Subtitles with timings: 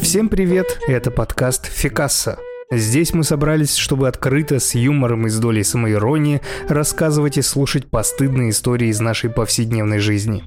[0.00, 2.38] Всем привет, это подкаст «Фикасса».
[2.70, 8.48] Здесь мы собрались, чтобы открыто, с юмором и с долей самоиронии рассказывать и слушать постыдные
[8.50, 10.44] истории из нашей повседневной жизни.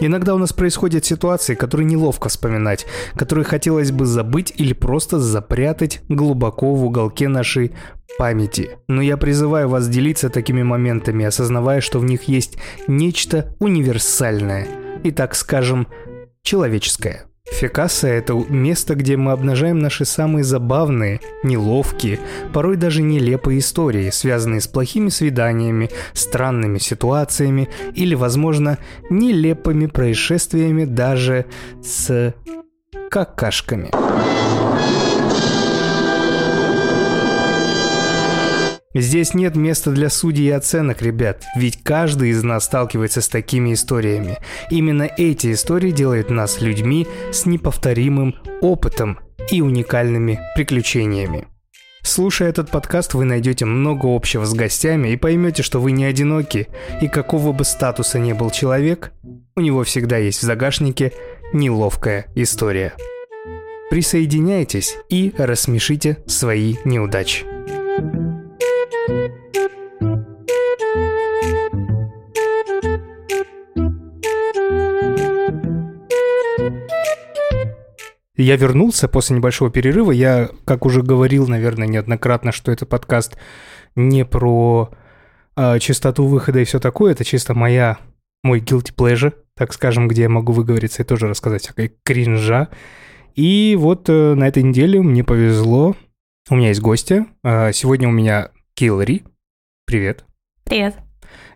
[0.00, 6.00] Иногда у нас происходят ситуации, которые неловко вспоминать, которые хотелось бы забыть или просто запрятать
[6.08, 7.72] глубоко в уголке нашей
[8.22, 8.78] памяти.
[8.86, 14.68] Но я призываю вас делиться такими моментами, осознавая, что в них есть нечто универсальное
[15.02, 15.88] и, так скажем,
[16.44, 17.24] человеческое.
[17.50, 22.20] Фекаса– это место, где мы обнажаем наши самые забавные, неловкие,
[22.52, 28.78] порой даже нелепые истории, связанные с плохими свиданиями, странными ситуациями или, возможно,
[29.10, 31.46] нелепыми происшествиями даже
[31.82, 32.32] с
[33.10, 33.90] какашками.
[38.94, 43.72] Здесь нет места для судей и оценок, ребят, ведь каждый из нас сталкивается с такими
[43.72, 44.38] историями.
[44.70, 49.18] Именно эти истории делают нас людьми с неповторимым опытом
[49.50, 51.48] и уникальными приключениями.
[52.02, 56.68] Слушая этот подкаст, вы найдете много общего с гостями и поймете, что вы не одиноки,
[57.00, 59.12] и какого бы статуса ни был человек,
[59.56, 61.12] у него всегда есть в загашнике
[61.52, 62.92] неловкая история.
[63.88, 67.51] Присоединяйтесь и рассмешите свои неудачи.
[78.42, 80.10] Я вернулся после небольшого перерыва.
[80.10, 83.38] Я, как уже говорил, наверное, неоднократно, что этот подкаст
[83.94, 84.90] не про
[85.56, 87.12] э, частоту выхода и все такое.
[87.12, 87.98] Это чисто моя,
[88.42, 92.68] мой guilty pleasure, так скажем, где я могу выговориться и тоже рассказать всякой кринжа.
[93.36, 95.94] И вот э, на этой неделе мне повезло.
[96.50, 97.24] У меня есть гости.
[97.44, 99.24] Э, сегодня у меня Киллари.
[99.86, 100.24] Привет.
[100.64, 100.96] Привет.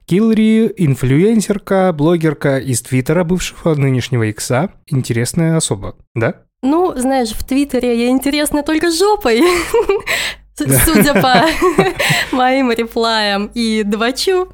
[0.04, 4.70] Киллари– инфлюенсерка, блогерка из Твиттера, бывшего нынешнего Икса.
[4.86, 6.42] Интересная особа, да?
[6.62, 9.42] Ну, знаешь, в Твиттере я интересна только жопой.
[10.54, 11.46] Судя по
[12.36, 14.48] моим реплаям и двачу.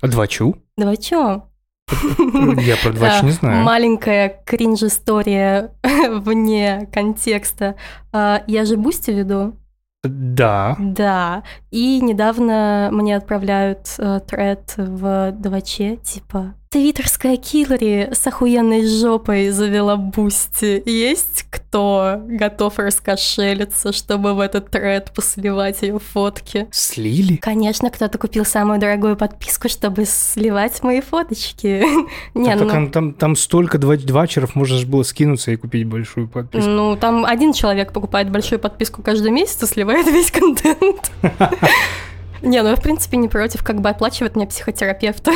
[0.00, 0.56] Двачу?
[0.76, 1.42] Двачу.
[2.62, 3.64] Я про двач не знаю.
[3.64, 7.76] Маленькая кринж-история вне контекста.
[8.12, 9.56] А, я же Boosty веду.
[10.02, 10.76] Да.
[10.80, 11.44] Да.
[11.70, 19.96] И недавно мне отправляют э, тред в дваче, типа Твиттерская Киллари с охуенной жопой завела
[19.96, 20.82] Boosty.
[20.88, 26.68] Есть кто готов раскошелиться, чтобы в этот тред посливать ее фотки?
[26.70, 27.36] Слили?
[27.36, 31.84] Конечно, кто-то купил самую дорогую подписку, чтобы сливать мои фоточки.
[32.34, 32.88] Не, ну...
[32.88, 36.70] там, там, столько двачеров, можно же было скинуться и купить большую подписку.
[36.70, 41.12] Ну, там один человек покупает большую подписку каждый месяц и сливает весь контент.
[42.40, 45.32] Не, ну я в принципе не против, как бы оплачивать мне психотерапевта.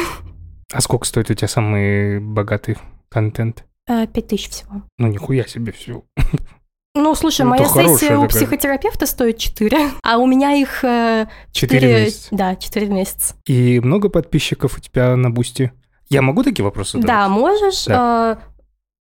[0.72, 2.76] А сколько стоит у тебя самый богатый
[3.08, 3.64] контент?
[3.88, 4.82] Э, пять тысяч всего.
[4.98, 6.04] Ну, нихуя себе всего.
[6.98, 12.04] Ну, слушай, ну, моя сессия у психотерапевта стоит 4, а у меня их 4, 4
[12.04, 12.28] месяца.
[12.30, 13.34] Да, 4 месяца.
[13.44, 15.72] И много подписчиков у тебя на Бусти?
[16.08, 17.06] Я могу такие вопросы задавать?
[17.06, 17.84] Да, можешь.
[17.84, 18.38] Да.
[18.40, 18.56] Э,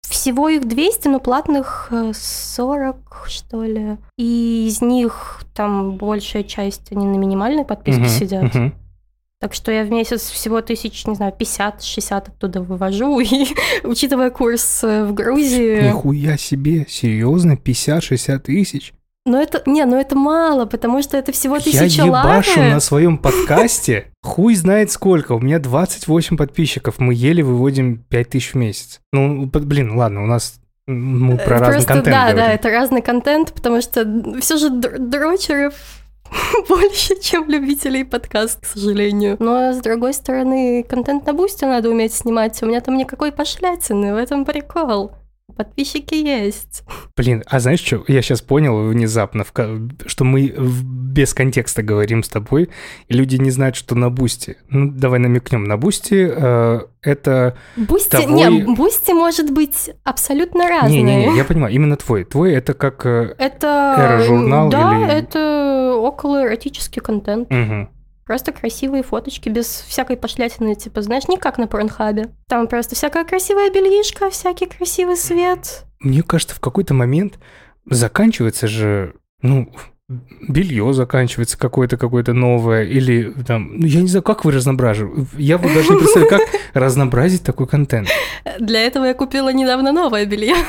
[0.09, 3.97] всего их 200, но платных 40, э, что ли.
[4.17, 8.55] И из них там большая часть, они на минимальной подписке угу, сидят.
[8.55, 8.71] Угу.
[9.41, 13.19] Так что я в месяц всего тысяч, не знаю, 50-60 оттуда вывожу.
[13.21, 13.47] И
[13.83, 15.87] учитывая курс э, в Грузии...
[15.87, 18.93] Нихуя себе, серьезно, 50-60 тысяч?
[19.27, 22.73] Ну это, не, ну это мало, потому что это всего тысяча Я ебашу лари.
[22.73, 28.53] на своем подкасте, хуй знает сколько, у меня 28 подписчиков, мы еле выводим 5 тысяч
[28.53, 29.01] в месяц.
[29.11, 32.37] Ну, блин, ладно, у нас мы про Просто, разный контент Да, говорим.
[32.37, 34.05] да, это разный контент, потому что
[34.39, 35.73] все же дрочеров
[36.69, 39.37] больше, чем любителей подкаст, к сожалению.
[39.39, 42.61] Но, с другой стороны, контент на бусте надо уметь снимать.
[42.61, 45.11] У меня там никакой пошлятины, в этом прикол.
[45.55, 46.83] Подписчики есть.
[47.15, 48.03] Блин, а знаешь что?
[48.07, 49.45] Я сейчас понял внезапно,
[50.05, 52.69] что мы без контекста говорим с тобой,
[53.07, 54.57] и люди не знают, что на Бусти.
[54.69, 55.63] Ну, давай намекнем.
[55.63, 58.35] На Бусти э, это Бусти, того...
[58.35, 61.03] не, Бусти может быть абсолютно разный.
[61.03, 62.25] Не-не-не, я понимаю, именно твой.
[62.25, 63.95] Твой это как э, это...
[63.97, 65.13] эро-журнал да, или...
[65.13, 67.49] это около эротический контент.
[67.51, 67.89] Угу.
[68.25, 72.33] Просто красивые фоточки, без всякой пошлятины, типа, знаешь, не как на Порнхабе.
[72.47, 75.85] Там просто всякая красивая бельишка, всякий красивый свет.
[75.99, 77.37] Мне кажется, в какой-то момент
[77.87, 79.71] заканчивается же, ну,
[80.07, 85.27] белье заканчивается какое-то какое-то новое, или там, ну я не знаю, как вы разноображиваете.
[85.37, 86.41] Я вот даже не представляю, как
[86.73, 88.09] разнообразить такой контент.
[88.59, 90.55] Для этого я купила недавно новое белье.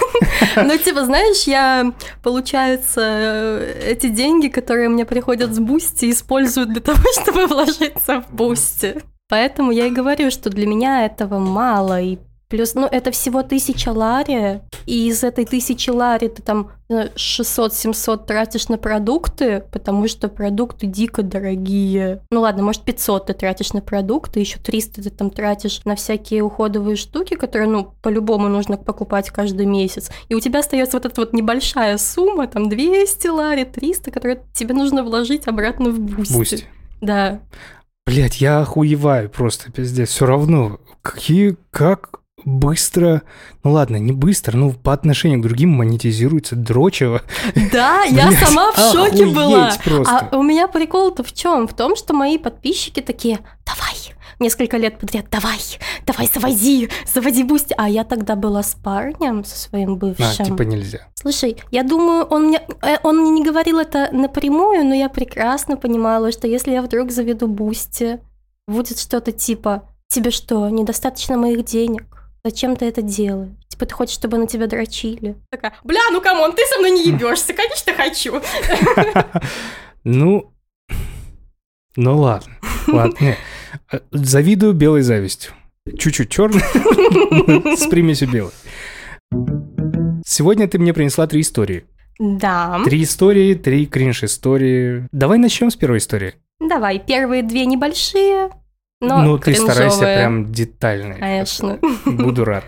[0.57, 1.93] Ну, типа, знаешь, я,
[2.23, 8.97] получается, эти деньги, которые мне приходят с Бусти, использую для того, чтобы вложиться в Бусти.
[9.29, 13.89] Поэтому я и говорю, что для меня этого мало, и Плюс, ну, это всего тысяча
[13.89, 20.87] лари, и из этой тысячи лари ты там 600-700 тратишь на продукты, потому что продукты
[20.87, 22.21] дико дорогие.
[22.31, 26.43] Ну ладно, может 500 ты тратишь на продукты, еще 300 ты там тратишь на всякие
[26.43, 30.13] уходовые штуки, которые, ну, по-любому нужно покупать каждый месяц.
[30.29, 34.73] И у тебя остается вот эта вот небольшая сумма, там 200 лари, 300, которые тебе
[34.75, 36.33] нужно вложить обратно в бусти.
[36.33, 36.65] Бусти.
[37.01, 37.41] Да.
[38.07, 40.11] Блять, я охуеваю просто, пиздец.
[40.11, 43.23] Все равно, какие, как быстро,
[43.65, 47.23] ну ладно, не быстро, но по отношению к другим монетизируется дрочево.
[47.73, 49.73] Да, я сама в шоке была.
[50.07, 51.67] А у меня прикол-то в чем?
[51.67, 55.59] В том, что мои подписчики такие, давай, несколько лет подряд, давай,
[56.07, 57.75] давай, заводи, заводи бусти.
[57.77, 60.27] А я тогда была с парнем, со своим бывшим.
[60.39, 61.01] А, типа нельзя.
[61.15, 65.77] Слушай, я думаю, он мне, э, он мне не говорил это напрямую, но я прекрасно
[65.77, 68.21] понимала, что если я вдруг заведу бусти,
[68.69, 72.16] будет что-то типа, тебе что, недостаточно моих денег?
[72.47, 73.51] Зачем ты это делаешь?
[73.67, 75.35] Типа ты хочешь, чтобы на тебя дрочили?
[75.51, 78.41] Такая, бля, ну come on, ты со мной не ебешься, конечно, хочу.
[80.05, 80.53] Ну,
[81.97, 82.55] ну ладно,
[82.87, 83.35] ладно.
[83.91, 85.55] Э, завидую белой завистью.
[85.99, 86.61] Чуть-чуть черной,
[87.77, 88.53] с примесью белой.
[90.25, 91.85] Сегодня ты мне принесла три истории.
[92.21, 92.81] Да.
[92.85, 95.09] Три истории, три кринж-истории.
[95.11, 96.35] Давай начнем с первой истории.
[96.61, 98.51] Давай, первые две небольшие,
[99.01, 101.15] но ну, ты старайся прям детально.
[101.15, 101.79] Конечно.
[102.07, 102.65] Буду рад.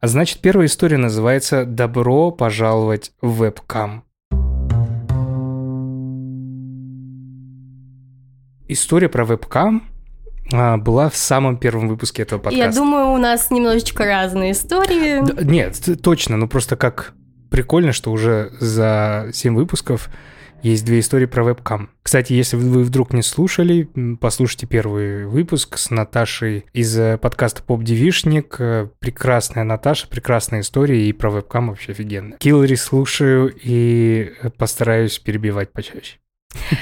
[0.00, 4.04] А значит, первая история называется «Добро пожаловать в вебкам».
[8.66, 9.88] История про вебкам
[10.52, 12.64] а, была в самом первом выпуске этого подкаста.
[12.64, 15.24] Я думаю, у нас немножечко разные истории.
[15.24, 17.12] Да, нет, точно, ну просто как
[17.50, 20.08] прикольно, что уже за 7 выпусков
[20.62, 21.90] есть две истории про вебкам.
[22.02, 23.88] Кстати, если вы вдруг не слушали,
[24.20, 28.56] послушайте первый выпуск с Наташей из э, подкаста Поп Девишник.
[28.58, 32.36] Э, прекрасная Наташа, прекрасная история, и про вебкам вообще офигенно.
[32.38, 36.18] Киллери слушаю и постараюсь перебивать почаще.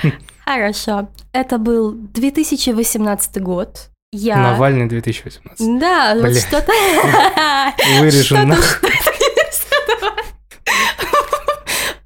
[0.45, 1.11] Хорошо.
[1.33, 3.91] Это был 2018 год.
[4.11, 4.39] Я...
[4.39, 5.79] Навальный 2018.
[5.79, 6.73] Да, вот что-то...
[8.01, 8.91] Вырежем нахуй.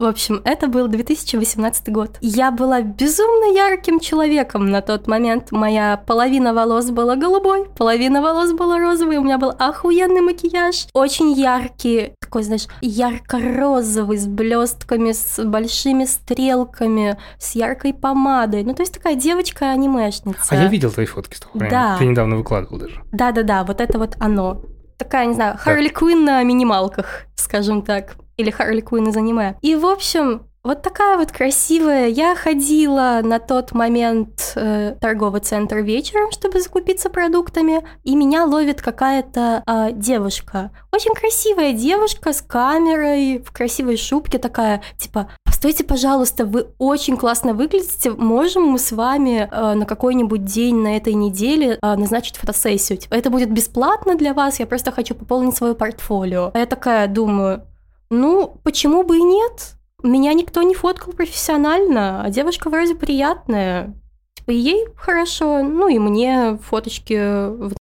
[0.03, 2.19] В общем, это был 2018 год.
[2.21, 5.53] Я была безумно ярким человеком на тот момент.
[5.53, 9.19] Моя половина волос была голубой, половина волос была розовой.
[9.19, 10.89] У меня был охуенный макияж.
[10.93, 18.65] Очень яркий, такой, знаешь, ярко-розовый, с блестками, с большими стрелками, с яркой помадой.
[18.65, 20.41] Ну, то есть такая девочка-анимешница.
[20.49, 21.71] А я видел твои фотки с того времени.
[21.71, 21.97] Да.
[21.97, 23.05] Ты недавно выкладывал даже.
[23.13, 24.63] Да-да-да, вот это вот оно
[24.99, 29.57] такая, не знаю, Харли Квинн на минималках, скажем так или Харли Квинн из аниме.
[29.63, 32.07] И, в общем, вот такая вот красивая.
[32.07, 38.81] Я ходила на тот момент э, торговый центр вечером, чтобы закупиться продуктами, и меня ловит
[38.81, 40.71] какая-то э, девушка.
[40.93, 47.55] Очень красивая девушка с камерой, в красивой шубке такая, типа, постойте, пожалуйста, вы очень классно
[47.55, 52.99] выглядите, можем мы с вами э, на какой-нибудь день на этой неделе э, назначить фотосессию?
[52.99, 56.53] Типа, это будет бесплатно для вас, я просто хочу пополнить свое портфолио.
[56.55, 57.65] А я такая думаю,
[58.13, 59.77] ну, почему бы и нет?
[60.03, 63.95] Меня никто не фоткал профессионально, а девушка вроде приятная.
[64.35, 67.75] Типа, ей хорошо, ну и мне фоточки в.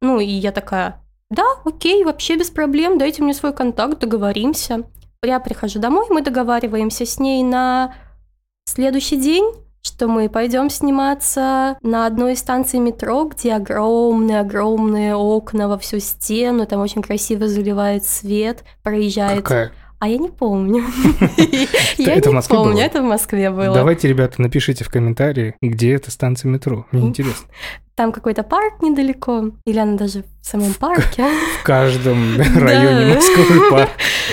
[0.00, 4.84] Ну и я такая, да, окей, вообще без проблем, дайте мне свой контакт, договоримся.
[5.22, 7.94] Я прихожу домой, мы договариваемся с ней на
[8.64, 9.44] следующий день,
[9.82, 16.66] что мы пойдем сниматься на одной из станций метро, где огромные-огромные окна во всю стену,
[16.66, 19.42] там очень красиво заливает свет, проезжает...
[19.42, 19.72] Какая?
[20.02, 20.82] А я не помню.
[21.96, 23.72] Я не помню, это в Москве было.
[23.72, 26.86] Давайте, ребята, напишите в комментарии, где эта станция метро.
[26.90, 27.46] Мне интересно.
[27.94, 31.24] Там какой-то парк недалеко, или она даже в самом парке.
[31.60, 33.90] В каждом районе Москвы парк.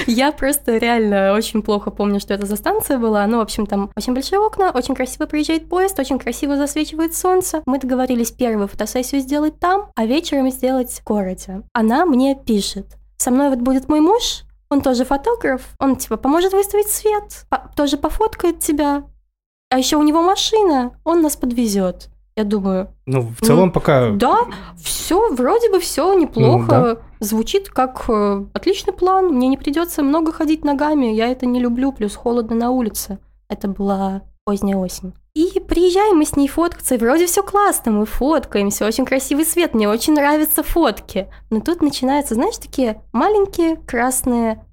[0.07, 3.27] Я просто реально очень плохо помню, что это за станция была.
[3.27, 7.61] Ну, в общем, там очень большие окна, очень красиво приезжает поезд, очень красиво засвечивает солнце.
[7.67, 11.61] Мы договорились первую фотосессию сделать там, а вечером сделать в городе.
[11.73, 12.87] Она мне пишет.
[13.17, 17.69] Со мной вот будет мой муж, он тоже фотограф, он типа поможет выставить свет, по
[17.75, 19.03] тоже пофоткает тебя.
[19.69, 22.09] А еще у него машина, он нас подвезет.
[22.35, 22.87] Я думаю.
[23.05, 24.11] Ну, в целом ну, пока.
[24.11, 24.45] Да,
[24.81, 26.57] все, вроде бы все неплохо.
[26.57, 26.97] Ну, да.
[27.19, 29.33] Звучит как э, отличный план.
[29.35, 31.07] Мне не придется много ходить ногами.
[31.07, 33.19] Я это не люблю, плюс холодно на улице.
[33.49, 35.13] Это была поздняя осень.
[35.39, 39.73] И приезжаем мы с ней фоткаться, и вроде все классно, мы фоткаемся, очень красивый свет,
[39.73, 41.29] мне очень нравятся фотки.
[41.49, 44.65] Но тут начинаются, знаешь, такие маленькие красные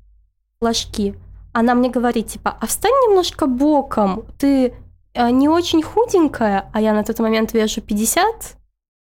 [0.58, 1.14] флажки.
[1.52, 4.74] Она мне говорит, типа, а встань немножко боком, ты
[5.14, 8.56] э, не очень худенькая, а я на тот момент вешу 50,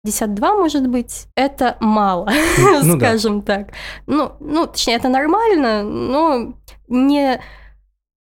[0.04, 2.28] 52, может быть, это мало,
[2.58, 3.58] ну, скажем да.
[3.58, 3.68] так.
[4.08, 6.56] Ну, ну, точнее, это нормально, но
[6.88, 7.40] не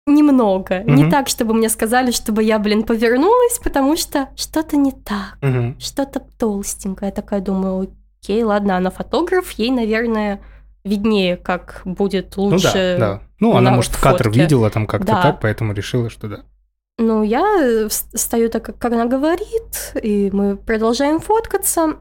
[0.05, 0.81] немного.
[0.81, 0.91] Угу.
[0.91, 5.75] Не так, чтобы мне сказали, чтобы я, блин, повернулась, потому что что-то не так, угу.
[5.79, 7.10] что-то толстенькое.
[7.10, 7.91] Я такая думаю,
[8.22, 10.41] окей, ладно, она фотограф, ей, наверное,
[10.84, 12.67] виднее, как будет лучше.
[12.67, 13.22] Ну да, да.
[13.39, 14.03] Ну, она, может, фотке.
[14.03, 15.22] кадр видела там как-то да.
[15.22, 16.43] так, поэтому решила, что да.
[16.98, 21.98] Ну, я стою так, как она говорит, и мы продолжаем фоткаться.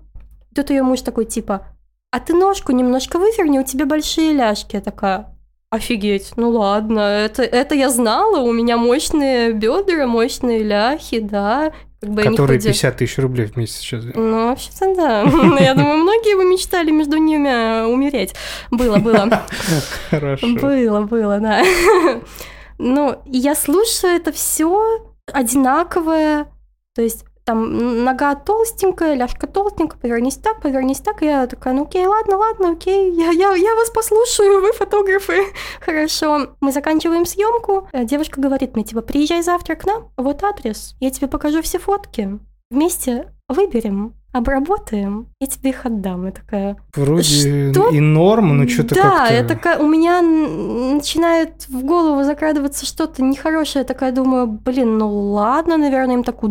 [0.55, 1.69] Тут ее муж такой, типа,
[2.11, 4.75] а ты ножку немножко выверни, у тебя большие ляжки.
[4.75, 5.35] Я такая,
[5.71, 11.73] офигеть, ну ладно, это, это я знала, у меня мощные бедра, мощные ляхи, да.
[12.01, 14.05] Как бы Которые 50 тысяч рублей в месяц сейчас.
[14.15, 15.21] Ну, вообще-то да.
[15.61, 18.35] Я думаю, многие бы мечтали между ними умереть.
[18.71, 19.45] Было, было.
[20.09, 20.47] Хорошо.
[20.61, 21.63] Было, было, да.
[22.83, 26.47] Ну, я слушаю это все одинаковое.
[26.95, 31.23] То есть там нога толстенькая, ляжка толстенькая, повернись так, повернись так.
[31.23, 35.45] И я такая, ну окей, ладно, ладно, окей, я, я, я вас послушаю, вы фотографы.
[35.81, 36.51] Хорошо.
[36.61, 37.89] Мы заканчиваем съемку.
[37.93, 41.79] Э, девушка говорит мне, типа, приезжай завтра к нам, вот адрес, я тебе покажу все
[41.79, 42.39] фотки.
[42.71, 46.27] Вместе выберем, обработаем, я тебе их отдам.
[46.27, 46.77] Я такая...
[46.95, 47.91] Вроде что?
[47.91, 49.35] и норм, но что-то да, как-то...
[49.35, 53.83] я такая, у меня начинает в голову закрадываться что-то нехорошее.
[53.83, 56.45] Я такая думаю, блин, ну ладно, наверное, им так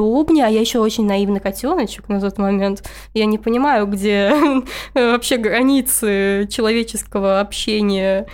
[0.00, 0.46] удобнее.
[0.46, 2.88] А я еще очень наивный котеночек на тот момент.
[3.14, 4.32] Я не понимаю, где
[4.94, 8.26] вообще границы человеческого общения.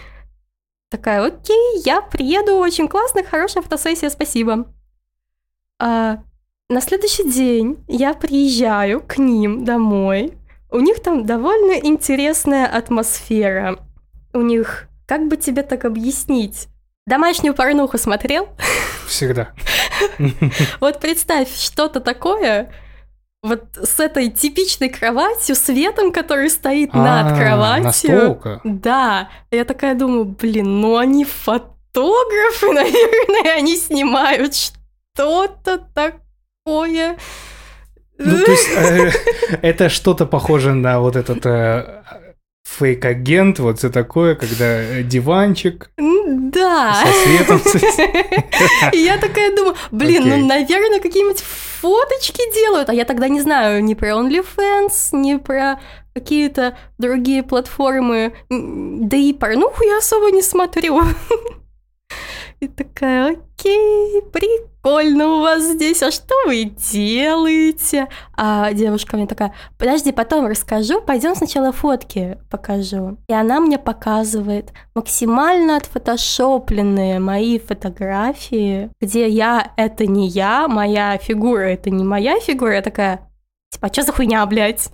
[0.91, 4.67] Такая, окей, я приеду, очень классно, хорошая фотосессия, спасибо.
[5.81, 6.19] А,
[6.69, 10.35] на следующий день я приезжаю к ним домой.
[10.71, 13.79] У них там довольно интересная атмосфера.
[14.33, 16.69] У них, как бы тебе так объяснить?
[17.07, 18.49] Домашнюю порнуху смотрел?
[19.07, 19.53] Всегда.
[20.81, 22.73] Вот представь, что-то такое,
[23.43, 28.41] вот с этой типичной кроватью, светом, который стоит над кроватью.
[28.65, 29.29] Да.
[29.51, 36.23] Я такая думаю, блин, ну они фотографы, наверное, они снимают что-то такое
[36.65, 37.17] такое.
[38.19, 39.11] Ну, то есть, э,
[39.63, 42.03] это что-то похоже на вот этот э,
[42.83, 45.91] фейк-агент, вот все такое, когда диванчик.
[45.97, 46.95] Да.
[46.95, 47.61] Со светом.
[48.93, 51.41] Я такая думаю, блин, ну, наверное, какие-нибудь
[51.81, 52.89] фоточки делают.
[52.89, 55.81] А я тогда не знаю ни про OnlyFans, ни про
[56.15, 58.35] какие-то другие платформы.
[58.51, 61.03] Да и порнуху я особо не смотрю.
[62.63, 68.07] И такая, окей, прикольно у вас здесь, а что вы делаете?
[68.37, 73.19] А девушка мне такая, подожди, потом расскажу, пойдем сначала фотки покажу.
[73.27, 81.63] И она мне показывает максимально отфотошопленные мои фотографии, где я— это не я, моя фигура—
[81.63, 82.75] это не моя фигура.
[82.75, 83.29] Я такая,
[83.73, 84.89] типа, а что за хуйня, блядь?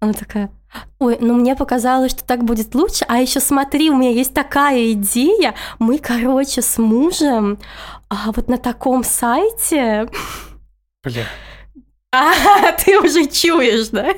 [0.00, 0.50] Она такая,
[0.98, 3.04] Ой, ну мне показалось, что так будет лучше.
[3.08, 5.54] А еще смотри, у меня есть такая идея.
[5.78, 7.58] Мы, короче, с мужем
[8.08, 10.08] а, вот на таком сайте.
[11.02, 11.26] Бля.
[12.14, 14.08] А, ты уже чуешь, да?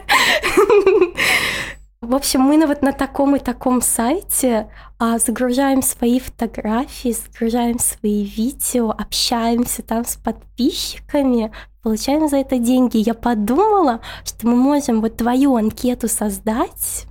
[2.01, 4.69] В общем, мы на, вот на таком и таком сайте
[4.99, 11.53] а, загружаем свои фотографии, загружаем свои видео, общаемся там с подписчиками,
[11.85, 12.97] получаем за это деньги.
[12.97, 17.07] Я подумала, что мы можем вот твою анкету создать,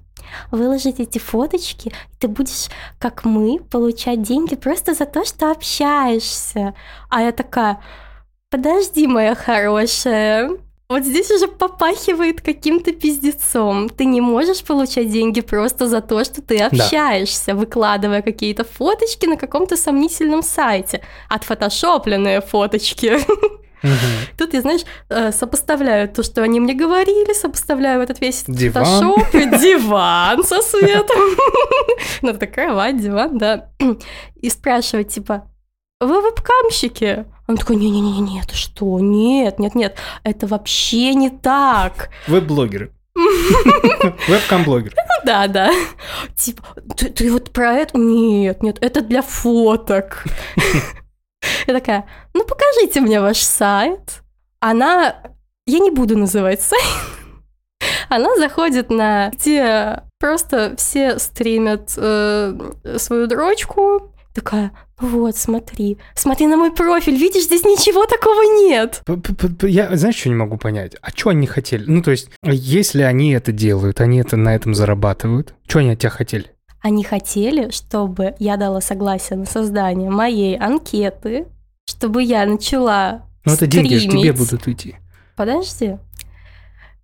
[0.52, 6.74] выложить эти фоточки, и ты будешь, как мы, получать деньги просто за то, что общаешься.
[7.10, 7.80] А я такая,
[8.50, 10.50] подожди, моя хорошая,
[10.90, 13.90] вот здесь уже попахивает каким-то пиздецом.
[13.90, 17.56] Ты не можешь получать деньги просто за то, что ты общаешься, да.
[17.56, 21.02] выкладывая какие-то фоточки на каком-то сомнительном сайте.
[21.30, 23.20] Отфотошопленные фоточки.
[23.84, 24.38] Угу.
[24.38, 28.86] Тут я, знаешь, э, сопоставляю то, что они мне говорили, сопоставляю этот весь диван.
[28.86, 31.20] фотошоп, диван со светом.
[32.22, 33.70] Ну, такая кровать, диван, да.
[34.36, 35.50] И спрашивать, типа,
[36.00, 37.26] вы вебкамщики?
[37.48, 39.00] Он такой, не-не-не, это что?
[39.00, 42.10] Нет, нет, нет, это вообще не так.
[42.28, 42.94] Веб-блогеры.
[44.28, 44.94] Вебкам-блогер.
[45.26, 45.72] Да, да.
[46.36, 46.64] Типа,
[46.98, 47.98] ты, ты вот про это?
[47.98, 50.24] Нет, нет, это для фоток.
[51.68, 54.22] Я такая, ну покажите мне ваш сайт.
[54.60, 55.16] Она,
[55.66, 56.84] я не буду называть сайт.
[58.10, 66.58] Она заходит на, где просто все стримят э, свою дрочку, Такая, вот, смотри, смотри на
[66.58, 69.04] мой профиль, видишь, здесь ничего такого нет.
[69.62, 70.96] Я, знаешь, что не могу понять?
[71.04, 71.84] А что они хотели?
[71.86, 76.00] Ну, то есть, если они это делают, они это на этом зарабатывают, что они от
[76.00, 76.52] тебя хотели?
[76.84, 81.48] Они хотели, чтобы я дала согласие на создание моей анкеты,
[81.86, 84.98] чтобы я начала Ну, это деньги же тебе будут идти.
[85.38, 85.98] Подожди.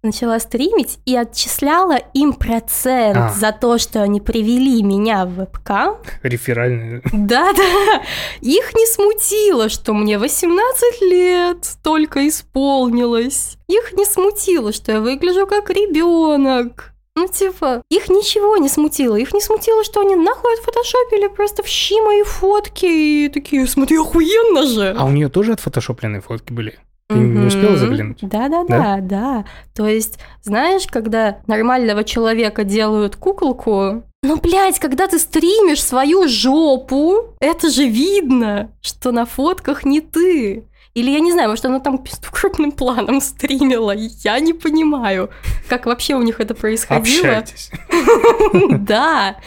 [0.04, 3.30] начала стримить и отчисляла им процент А.
[3.30, 5.96] за то, что они привели меня в вебкам.
[6.24, 7.02] Реферальный.
[7.14, 8.02] Да-да,
[8.42, 13.56] их не смутило, что мне 18 лет только исполнилось.
[13.68, 16.94] Их не смутило, что я выгляжу как ребенок.
[17.20, 19.18] Ну, типа, их ничего не смутило.
[19.18, 23.98] Их не смутило, что они нахуй отфотошопили просто в щи мои фотки и такие, смотри,
[23.98, 24.96] охуенно же.
[24.98, 26.80] А у нее тоже отфотошопленные фотки были?
[27.10, 28.20] Ты не успела заглянуть?
[28.22, 29.46] Да, да, да, да.
[29.76, 37.36] То есть, знаешь, когда нормального человека делают куколку, ну, блядь, когда ты стримишь свою жопу,
[37.42, 40.69] это же видно, что на фотках не ты.
[40.96, 43.92] Или я не знаю, может, она там крупным планом стримила.
[43.96, 45.30] Я не понимаю,
[45.68, 47.38] как вообще у них это происходило.
[47.38, 47.72] Общайтесь.
[48.80, 49.38] Да.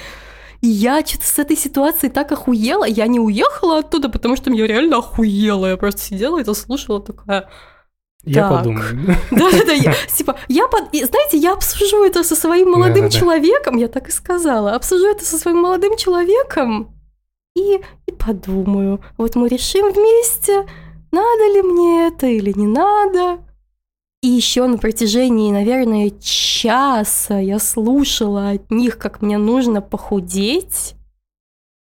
[0.60, 2.84] И я что-то с этой ситуации так охуела.
[2.84, 5.66] Я не уехала оттуда, потому что я реально охуела.
[5.66, 7.48] Я просто сидела и это слушала такая...
[8.24, 8.58] Я Так.
[8.58, 9.16] подумаю.
[9.32, 13.88] Да-да-да, я, типа, я, под- и, знаете, я обсужу это со своим молодым человеком, я
[13.88, 16.94] так и сказала, обсужу это со своим молодым человеком
[17.56, 20.68] и, и подумаю, вот мы решим вместе,
[21.12, 23.40] надо ли мне это или не надо.
[24.22, 30.94] И еще на протяжении, наверное, часа я слушала от них, как мне нужно похудеть,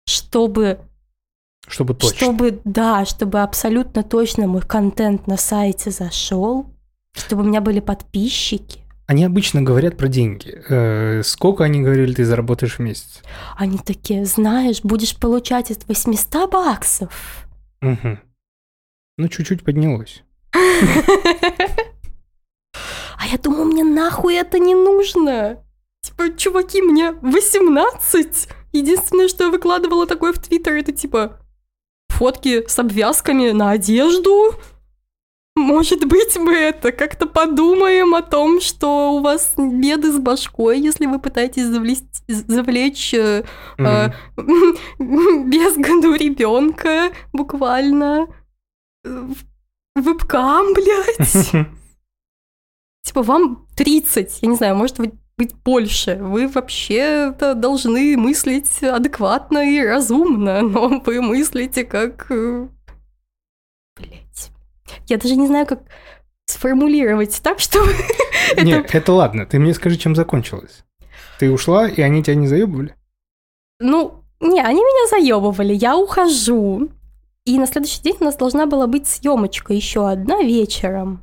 [0.07, 0.79] чтобы
[1.67, 2.17] Чтобы точно.
[2.17, 6.65] чтобы, да, чтобы абсолютно точно мой контент на сайте зашел,
[7.13, 8.81] чтобы у меня были подписчики.
[9.07, 10.63] Они обычно говорят про деньги.
[10.67, 13.21] Э, Сколько они говорили, ты заработаешь в месяц?
[13.55, 17.47] Они такие, знаешь, будешь получать от 800 баксов.
[17.81, 18.19] Мгм.
[19.17, 20.23] Ну, чуть-чуть поднялось.
[23.17, 25.63] А я думаю, мне нахуй это не нужно.
[26.01, 28.47] Типа, чуваки, мне 18.
[28.73, 31.39] Единственное, что я выкладывала такое в Твиттер, это типа
[32.09, 34.53] фотки с обвязками на одежду.
[35.55, 41.05] Может быть, мы это как-то подумаем о том, что у вас беды с башкой, если
[41.05, 43.43] вы пытаетесь завлечь, завлечь э,
[43.77, 45.49] э, Мгм.
[45.49, 48.27] без году ребенка, буквально.
[49.05, 49.27] Э,
[49.95, 51.51] Вебкам, блядь.
[53.03, 56.15] Типа, вам 30, я не знаю, может быть, быть больше.
[56.19, 62.27] Вы вообще-то должны мыслить адекватно и разумно, но вы мыслите как...
[63.97, 64.51] Блять.
[65.07, 65.83] Я даже не знаю, как
[66.47, 67.91] сформулировать так, чтобы...
[68.51, 69.45] это- Нет, это ладно.
[69.45, 70.83] Ты мне скажи, чем закончилось.
[71.39, 72.95] Ты ушла, и они тебя не заебывали?
[73.79, 76.89] Ну, не, они меня заебывали, я ухожу.
[77.45, 81.21] И на следующий день у нас должна была быть съемочка еще одна вечером.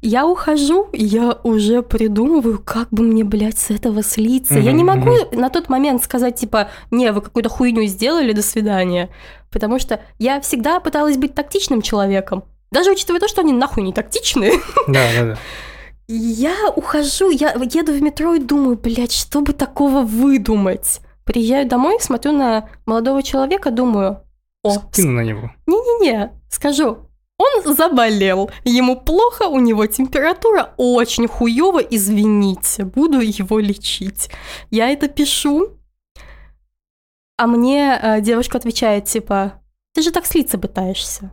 [0.00, 4.58] Я ухожу, я уже придумываю, как бы мне, блядь, с этого слиться.
[4.58, 9.10] Я не могу на тот момент сказать, типа, не, вы какую-то хуйню сделали, до свидания.
[9.50, 12.44] Потому что я всегда пыталась быть тактичным человеком.
[12.72, 14.54] Даже учитывая то, что они нахуй не тактичные.
[14.88, 15.38] Да, да, да.
[16.08, 21.00] Я ухожу, я еду в метро и думаю, блядь, что бы такого выдумать?
[21.24, 24.22] Приезжаю домой, смотрю на молодого человека, думаю,
[24.62, 25.50] о, Скину на него.
[25.66, 34.30] не-не-не, скажу, он заболел, ему плохо, у него температура очень хуёво, извините, буду его лечить.
[34.70, 35.78] Я это пишу,
[37.36, 39.60] а мне э, девушка отвечает, типа,
[39.94, 41.32] ты же так слиться пытаешься.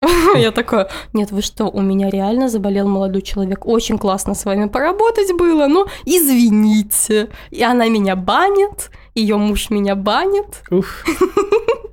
[0.36, 4.68] Я такая, нет, вы что, у меня реально заболел молодой человек, очень классно с вами
[4.68, 7.30] поработать было, но извините.
[7.50, 11.04] И она меня банит, ее муж меня банит, Уф.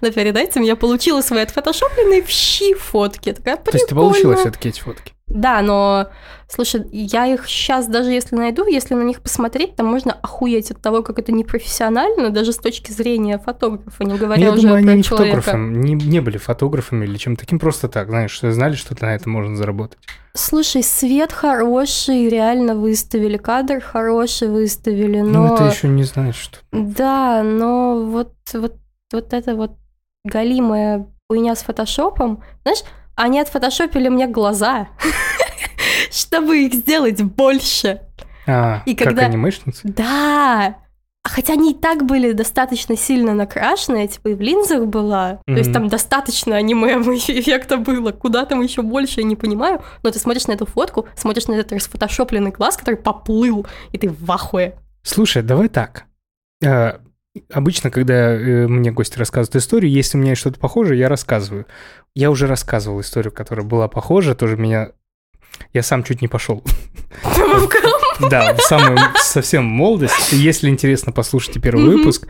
[0.00, 3.32] но перед этим я получила свои отфотошопленные в щи фотки.
[3.32, 4.40] Такая, То есть ты получила «Прикольно».
[4.40, 5.12] все-таки эти фотки?
[5.26, 6.10] Да, но,
[6.48, 10.82] слушай, я их сейчас даже если найду, если на них посмотреть, там можно охуеть от
[10.82, 14.76] того, как это непрофессионально, даже с точки зрения фотографа, не Ну, говоря я уже думаю,
[14.76, 15.40] они про не человека.
[15.40, 19.28] фотографами, не, не были фотографами или чем-то таким, просто так, знаешь, знали, что на это
[19.28, 19.98] можно заработать.
[20.34, 25.54] Слушай, свет хороший, реально выставили, кадр хороший выставили, Ну, но...
[25.54, 26.58] это еще не значит, что...
[26.70, 28.74] Да, но вот, вот,
[29.14, 29.72] вот это вот
[30.24, 32.82] галимая хуйня с фотошопом, знаешь,
[33.16, 34.88] они отфотошопили мне глаза,
[36.10, 38.00] чтобы их сделать больше.
[38.46, 39.80] А, И как когда- анимешницы?
[39.84, 40.76] Да!
[41.26, 45.38] А Хотя они и так были достаточно сильно накрашены, я типа и в линзах была.
[45.46, 48.12] То есть там достаточно аниме эффекта было.
[48.12, 49.82] Куда там еще больше, я не понимаю.
[50.02, 54.10] Но ты смотришь на эту фотку, смотришь на этот расфотошопленный глаз, который поплыл, и ты
[54.10, 54.76] в ахуе.
[55.02, 56.04] Слушай, давай так.
[56.62, 56.98] Э,
[57.52, 61.66] Обычно, когда э, мне гости рассказывают историю, если у меня есть что-то похожее, я рассказываю.
[62.14, 64.92] Я уже рассказывал историю, которая была похожа, тоже меня...
[65.72, 66.62] Я сам чуть не пошел.
[68.30, 70.32] Да, в самую совсем молодость.
[70.32, 72.28] Если интересно, послушайте первый выпуск.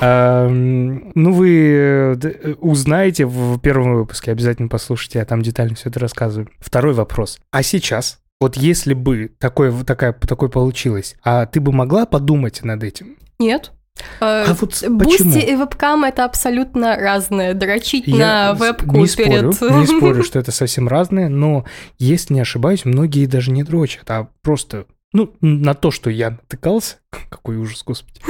[0.00, 6.50] Ну, вы э, узнаете в первом выпуске, обязательно послушайте, я там детально все это рассказываю.
[6.58, 7.38] Второй вопрос.
[7.50, 12.82] А сейчас, Вот если бы такое, такая, такое получилось, а ты бы могла подумать над
[12.84, 13.16] этим?
[13.38, 13.72] Нет.
[14.20, 17.54] А вот Бусти и вебкам это абсолютно разное.
[17.54, 19.60] Дрочить Я на вебку не спорю, перед...
[19.76, 21.64] не спорю, что это совсем разное, но
[21.98, 26.96] если не ошибаюсь, многие даже не дрочат, а просто, ну, на то, что я натыкался,
[27.30, 28.20] какой ужас, господи,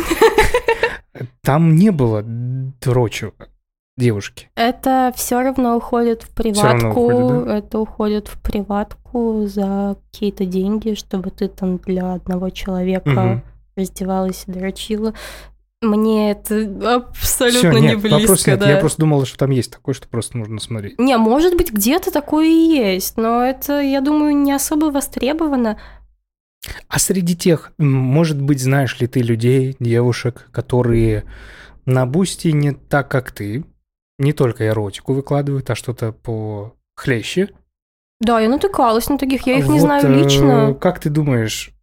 [1.42, 3.33] там не было дрочу
[3.96, 4.48] девушки.
[4.57, 6.88] Это все равно уходит в приватку.
[6.88, 13.42] уходит, Это уходит в приватку за какие-то деньги, чтобы ты там для одного человека Мгм.
[13.77, 15.14] раздевалась и дрочила.
[15.85, 18.61] Мне это Всё, абсолютно не нет, вопрос близко, нет.
[18.61, 18.70] да.
[18.70, 20.99] Я просто думал, что там есть такое, что просто нужно смотреть.
[20.99, 25.79] Не, может быть, где-то такое и есть, но это, я думаю, не особо востребовано.
[26.88, 31.25] А среди тех, может быть, знаешь ли ты людей, девушек, которые
[31.85, 33.64] на бусти не так, как ты,
[34.18, 37.51] не только эротику выкладывают, а что-то похлеще?
[38.20, 40.75] Да, я натыкалась на таких, я их не Вот, знаю э, лично.
[40.75, 41.74] Как ты думаешь,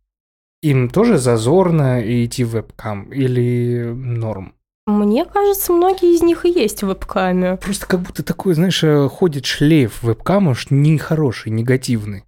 [0.61, 4.53] им тоже зазорно идти в вебкам или норм?
[4.87, 7.57] Мне кажется, многие из них и есть в вебкаме.
[7.57, 12.25] Просто как будто такой, знаешь, э, ходит шлейф вебкама, уж нехороший, негативный.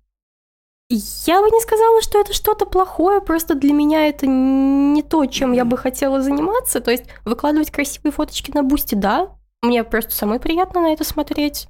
[0.90, 5.54] Я бы не сказала, что это что-то плохое, просто для меня это не то, чем
[5.54, 6.82] я бы хотела заниматься.
[6.82, 11.68] То есть выкладывать красивые фоточки на бусте, да, мне просто самой приятно на это смотреть.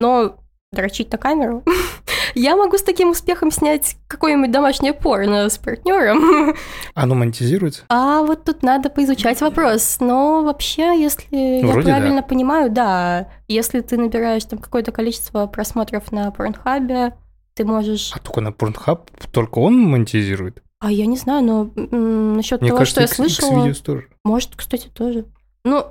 [0.00, 0.36] Но
[0.72, 1.62] дрочить на камеру.
[2.34, 6.54] Я могу с таким успехом снять какое-нибудь домашнее порно с партнером.
[6.94, 7.82] Оно монетизируется?
[7.90, 9.98] А вот тут надо поизучать вопрос.
[10.00, 12.00] Но вообще, если Вроде я да.
[12.00, 17.14] правильно понимаю, да, если ты набираешь там какое-то количество просмотров на порнхабе,
[17.54, 18.12] ты можешь...
[18.14, 20.62] А только на Pornhub только он монетизирует?
[20.80, 24.08] А я не знаю, но м, насчет Мне того, кажется, что я слышала, тоже.
[24.24, 25.26] может, кстати, тоже.
[25.64, 25.84] Ну,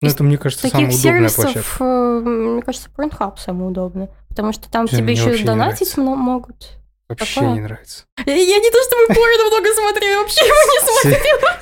[0.00, 1.84] Ну, Из это, мне кажется, таких удобная площадка.
[1.84, 4.08] э, мне кажется, Pornhub самый удобный.
[4.38, 6.78] Потому что там Блин, тебе еще и донатить могут.
[7.08, 7.54] Вообще Какое?
[7.54, 8.04] не нравится.
[8.24, 10.78] Я, я не то чтобы порно много смотрю, я вообще его не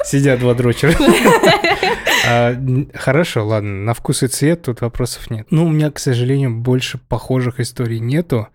[0.04, 0.92] Си- Сидят два дрочера.
[2.94, 5.46] Хорошо, ладно, на вкус и цвет тут вопросов нет.
[5.48, 8.48] Ну, у меня, к сожалению, больше похожих историй нету,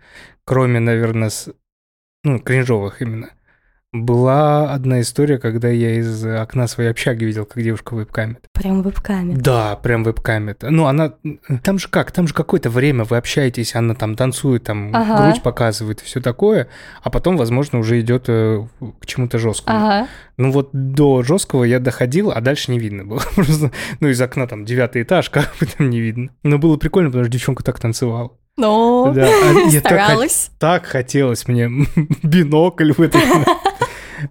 [0.46, 1.32] кроме, наверное,
[2.24, 3.32] ну, кринжовых именно.
[3.94, 8.40] Была одна история, когда я из окна своей общаги видел, как девушка вебкамит.
[8.54, 9.36] Прям в вебкаме.
[9.36, 10.60] Да, прям вебкамит.
[10.62, 11.14] Ну, она...
[11.62, 12.14] Там же как?
[12.14, 15.24] Там же какое-то время вы общаетесь, она там танцует, там Ага.
[15.26, 16.70] грудь показывает и все такое,
[17.04, 18.66] а потом, возможно, уже идет э,
[19.02, 19.78] к чему-то жесткому.
[19.78, 20.08] Ага.
[20.38, 23.20] Ну вот до жесткого я доходил, а дальше не видно было.
[23.36, 26.30] Просто, ну, из окна там девятый этаж, как бы там не видно.
[26.44, 28.32] Но было прикольно, потому что девчонка так танцевала.
[28.56, 30.52] Ну, Да, а я так, старалась.
[30.60, 31.70] так хотелось мне
[32.24, 33.20] бинокль в этой...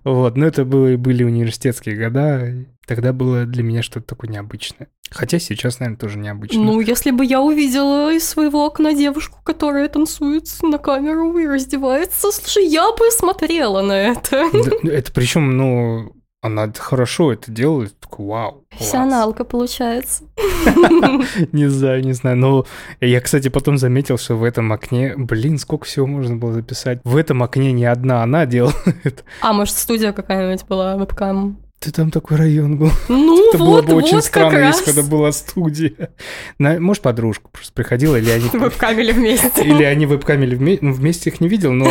[0.04, 4.88] Вот, но это были, были университетские года, тогда было для меня что-то такое необычное.
[5.10, 6.62] Хотя сейчас, наверное, тоже необычно.
[6.62, 12.30] Ну, если бы я увидела из своего окна девушку, которая танцует на камеру и раздевается,
[12.30, 14.48] слушай, я бы смотрела на это.
[14.52, 18.52] Да, это причем, ну, она хорошо это делает, такой, вау.
[18.52, 18.64] класс.
[18.70, 20.24] Профессионалка получается.
[21.52, 22.36] Не знаю, не знаю.
[22.36, 22.66] Но
[23.00, 27.00] я, кстати, потом заметил, что в этом окне, блин, сколько всего можно было записать.
[27.04, 28.74] В этом окне не одна она делала
[29.04, 29.22] это.
[29.42, 31.58] А, может, студия какая-нибудь была вебкам?
[31.78, 32.90] Ты там такой район был.
[33.08, 36.10] Ну, Это было вот, бы очень вот странно, как если бы это была студия.
[36.58, 38.48] На- Может, подружка просто приходила, или они...
[38.52, 39.62] Вебкамили вместе.
[39.64, 40.84] Или они вебкамили вместе.
[40.84, 41.86] Ну, вместе их не видел, но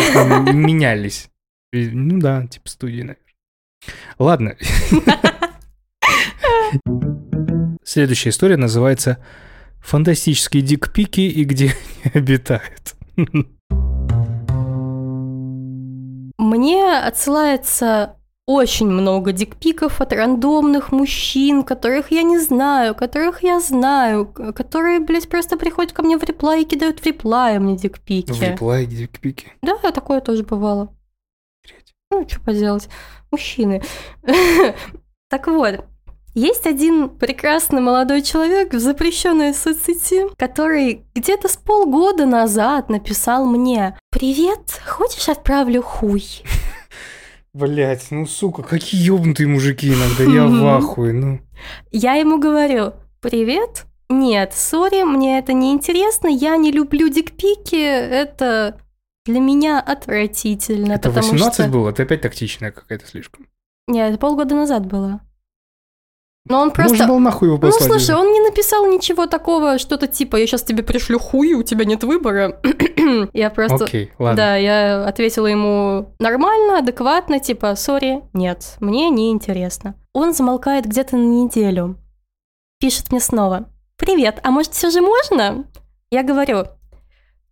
[0.54, 1.30] менялись.
[1.74, 3.29] Ну да, типа студии, наверное.
[4.18, 4.56] Ладно.
[7.84, 9.18] Следующая история называется
[9.80, 12.96] «Фантастические дикпики и где они обитают».
[16.38, 18.16] Мне отсылается
[18.46, 25.30] очень много дикпиков от рандомных мужчин, которых я не знаю, которых я знаю, которые, блядь,
[25.30, 28.32] просто приходят ко мне в реплай и кидают в реплай мне дикпики.
[28.32, 29.54] В реплай дикпики.
[29.62, 30.96] Да, такое тоже бывало.
[32.12, 32.90] Ну, что поделать.
[33.32, 33.82] Мужчины.
[35.32, 35.86] Так вот,
[36.34, 43.96] есть один прекрасный молодой человек в запрещенной соцсети, который где-то с полгода назад написал мне
[44.10, 46.24] «Привет, хочешь отправлю хуй?»
[47.54, 51.42] Блять, ну сука, какие ёбнутые мужики иногда, я в ахуе, ну.
[51.92, 58.82] Я ему говорю «Привет, нет, сори, мне это не интересно, я не люблю дикпики, это
[59.26, 63.48] для меня отвратительно, Это потому 18 что...» было, это опять тактичная какая-то слишком.
[63.88, 65.22] Нет, это полгода назад было.
[66.46, 66.94] Но он просто...
[66.94, 67.90] Можно было нахуй его Ну, послать.
[67.90, 71.86] слушай, он не написал ничего такого, что-то типа «я сейчас тебе пришлю хуй, у тебя
[71.86, 72.60] нет выбора».
[73.34, 73.86] я просто...
[73.86, 74.36] Окей, ладно.
[74.38, 79.96] Да, я ответила ему нормально, адекватно, типа «сори, нет, мне не интересно».
[80.14, 81.98] Он замолкает где-то на неделю.
[82.80, 85.66] Пишет мне снова «Привет, а может все же можно?»
[86.10, 86.64] Я говорю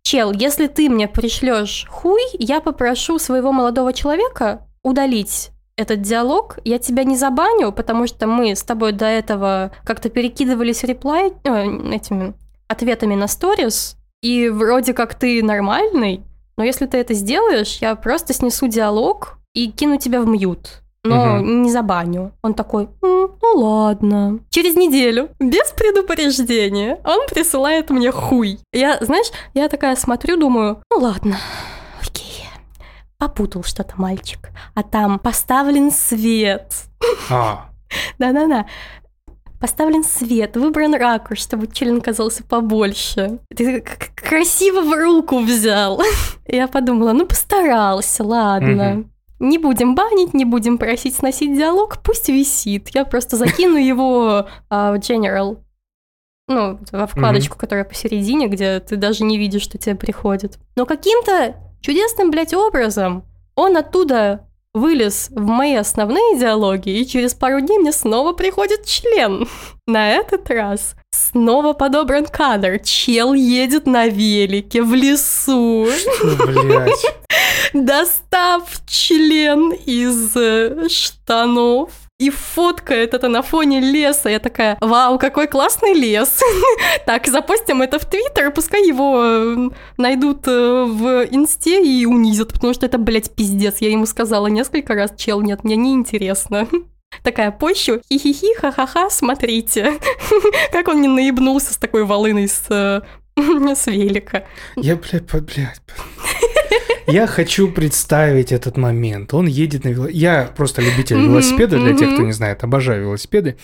[0.08, 6.78] чел, если ты мне пришлешь хуй, я попрошу своего молодого человека удалить этот диалог, я
[6.78, 12.32] тебя не забаню, потому что мы с тобой до этого как-то перекидывались реплай, э, этими
[12.68, 16.22] ответами на сторис, и вроде как ты нормальный,
[16.56, 20.82] но если ты это сделаешь, я просто снесу диалог и кину тебя в мьют.
[21.08, 21.44] Но угу.
[21.44, 22.32] не забаню.
[22.42, 24.40] Он такой, ну ладно.
[24.50, 28.58] Через неделю, без предупреждения, он присылает мне хуй.
[28.72, 31.36] Я, знаешь, я такая смотрю, думаю, ну ладно,
[32.00, 32.44] окей.
[33.18, 34.50] Попутал что-то мальчик.
[34.74, 36.72] А там поставлен свет.
[37.30, 37.70] А.
[38.18, 38.66] Да-да-да
[39.60, 43.38] поставлен свет, выбран ракурс, чтобы член казался побольше.
[43.54, 46.00] Ты красиво в руку взял.
[46.46, 49.04] Я подумала, ну постарался, ладно.
[49.38, 52.88] Не будем банить, не будем просить сносить диалог, пусть висит.
[52.90, 55.58] Я просто закину его в General.
[56.48, 57.60] Ну, во вкладочку, mm-hmm.
[57.60, 60.58] которая посередине, где ты даже не видишь, что тебе приходит.
[60.76, 63.24] Но каким-то чудесным, блядь, образом
[63.54, 69.46] он оттуда вылез в мои основные диалоги, и через пару дней мне снова приходит член.
[69.86, 72.78] На этот раз снова подобран кадр.
[72.78, 75.86] Чел едет на велике в лесу.
[75.90, 77.17] Что, блядь?
[77.72, 84.28] Достав член из э, штанов и фоткает это на фоне леса.
[84.28, 86.40] Я такая, вау, какой классный лес.
[87.06, 92.74] так, запостим это в Твиттер, пускай его э, найдут э, в Инсте и унизят, потому
[92.74, 93.76] что это, блядь, пиздец.
[93.80, 96.66] Я ему сказала несколько раз, чел, нет, мне не интересно.
[97.22, 99.94] Такая пощу, хи-хи-хи, ха-ха-ха, смотрите.
[100.72, 102.66] как он не наебнулся с такой волыной с,
[103.36, 104.44] с велика.
[104.76, 105.80] Я, блядь, блядь.
[107.08, 109.32] Я хочу представить этот момент.
[109.32, 110.20] Он едет на велосипеде.
[110.20, 113.56] Я просто любитель велосипеда, для тех, кто не знает, обожаю велосипеды.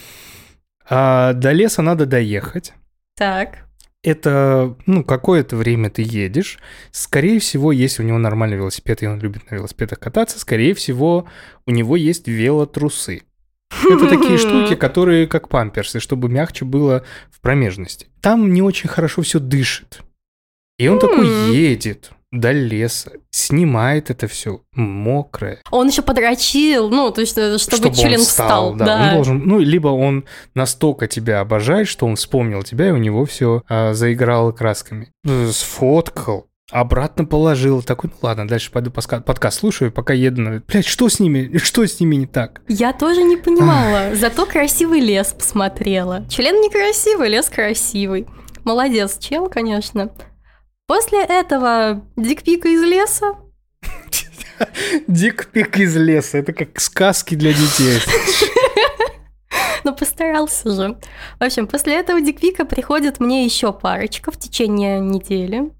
[0.88, 2.72] А до леса надо доехать.
[3.16, 3.66] Так.
[4.02, 6.58] Это, ну, какое-то время ты едешь.
[6.90, 11.26] Скорее всего, если у него нормальный велосипед, и он любит на велосипедах кататься, скорее всего,
[11.66, 13.22] у него есть велотрусы.
[13.70, 18.06] Это такие штуки, которые как памперсы, чтобы мягче было в промежности.
[18.22, 20.00] Там не очень хорошо все дышит.
[20.78, 25.60] И он такой едет до леса, снимает это все мокрое.
[25.70, 28.72] Он еще подрочил, ну, то есть, чтобы, чтобы член он встал.
[28.72, 28.84] встал да.
[28.84, 29.08] да.
[29.08, 33.24] Он должен, ну, либо он настолько тебя обожает, что он вспомнил тебя, и у него
[33.24, 35.10] все а, заиграло красками.
[35.24, 37.82] Сфоткал, обратно положил.
[37.82, 40.62] Такой, ну ладно, дальше пойду подкаст, слушаю, пока еду.
[40.66, 41.56] Блять, что с ними?
[41.58, 42.62] Что с ними не так?
[42.68, 44.14] Я тоже не понимала.
[44.14, 46.24] Зато красивый лес посмотрела.
[46.28, 48.26] Член некрасивый, лес красивый.
[48.64, 50.10] Молодец, чел, конечно.
[50.86, 53.36] После этого дикпик из леса.
[55.06, 56.38] Дикпик из леса.
[56.38, 58.00] Это как сказки для детей.
[59.82, 60.98] Ну, постарался же.
[61.38, 65.72] В общем, после этого дикпика приходит мне еще парочка в течение недели.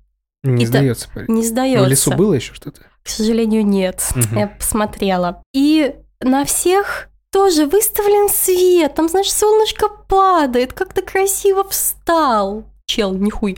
[0.42, 1.08] Не сдается.
[1.28, 1.84] Не сдается.
[1.84, 2.82] В лесу было еще что-то?
[3.02, 4.02] К сожалению, нет.
[4.32, 5.42] Я посмотрела.
[5.54, 8.94] И на всех тоже выставлен свет.
[8.94, 10.72] Там, знаешь, солнышко падает.
[10.72, 12.64] Как-то красиво встал.
[12.86, 13.56] Чел, нихуй.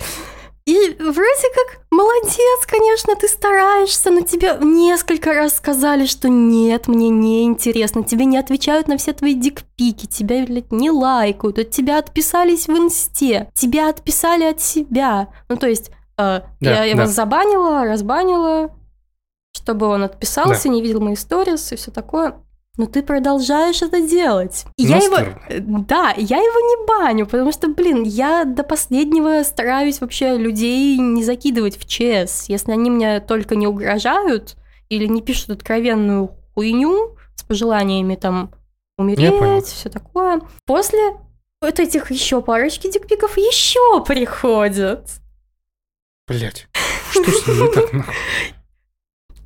[0.67, 7.09] И вроде как, молодец, конечно, ты стараешься, но тебе несколько раз сказали, что нет, мне
[7.09, 11.99] не интересно, тебе не отвечают на все твои дикпики, тебя, блядь, не лайкают, от тебя
[11.99, 15.29] отписались в инсте, тебя отписали от себя.
[15.49, 17.07] Ну, то есть, э, да, я его да.
[17.07, 18.77] забанила, разбанила,
[19.57, 20.71] чтобы он отписался, да.
[20.71, 22.41] не видел мои сторис и все такое
[22.77, 24.67] но ты продолжаешь это делать.
[24.77, 25.17] И я его,
[25.59, 31.25] да, я его не баню, потому что, блин, я до последнего стараюсь вообще людей не
[31.25, 32.49] закидывать в ЧС.
[32.49, 34.57] Если они мне только не угрожают
[34.89, 38.53] или не пишут откровенную хуйню с пожеланиями там
[38.99, 40.41] умереть, все такое.
[40.67, 41.17] После
[41.61, 45.09] вот этих еще парочки дикпиков еще приходят.
[46.29, 46.69] Блять,
[47.11, 48.15] что с ними так нахуй?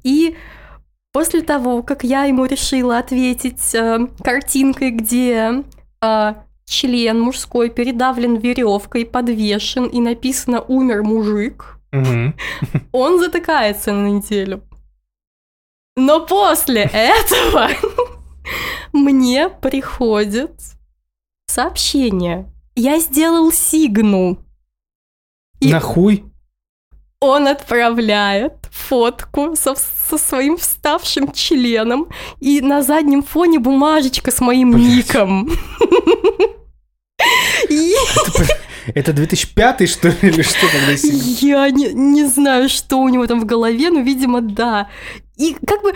[0.03, 0.37] И
[1.13, 5.65] После того, как я ему решила ответить э, картинкой, где
[6.01, 6.35] э,
[6.67, 11.81] член мужской передавлен веревкой, подвешен и написано «Умер мужик»,
[12.93, 14.63] он затыкается на неделю.
[15.97, 17.69] Но после этого
[18.93, 20.53] мне приходит
[21.47, 22.51] сообщение.
[22.77, 24.39] Я сделал сигну.
[25.59, 25.73] И...
[25.73, 26.30] Нахуй?
[27.21, 32.09] Он отправляет фотку со, со своим вставшим членом,
[32.41, 35.09] и на заднем фоне бумажечка с моим Блять.
[35.09, 35.53] ником.
[38.95, 43.41] Это 2005 что ли, или что тогда Я не, не знаю, что у него там
[43.41, 44.89] в голове, но, видимо, да.
[45.37, 45.93] И как бы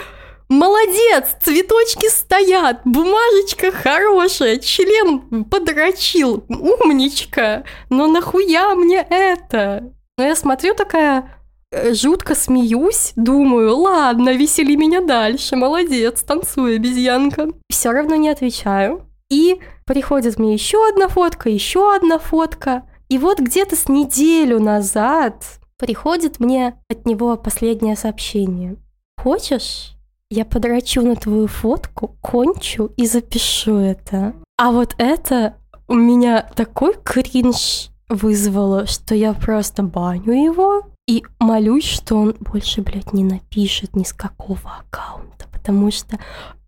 [0.51, 7.65] Молодец, цветочки стоят, бумажечка хорошая, член подрочил, умничка.
[7.89, 9.95] Но нахуя мне это?
[10.17, 11.31] Но я смотрю такая,
[11.71, 17.49] э, жутко смеюсь, думаю, ладно, весели меня дальше, молодец, танцуй, обезьянка.
[17.69, 19.09] Все равно не отвечаю.
[19.31, 22.89] И приходит мне еще одна фотка, еще одна фотка.
[23.09, 25.45] И вот где-то с неделю назад
[25.79, 28.77] приходит мне от него последнее сообщение.
[29.21, 29.95] Хочешь,
[30.31, 34.35] я подрачу на твою фотку, кончу и запишу это.
[34.57, 35.57] А вот это
[35.89, 42.83] у меня такой кринж вызвало, что я просто баню его и молюсь, что он больше,
[42.83, 46.19] блядь, не напишет ни с какого аккаунта, потому что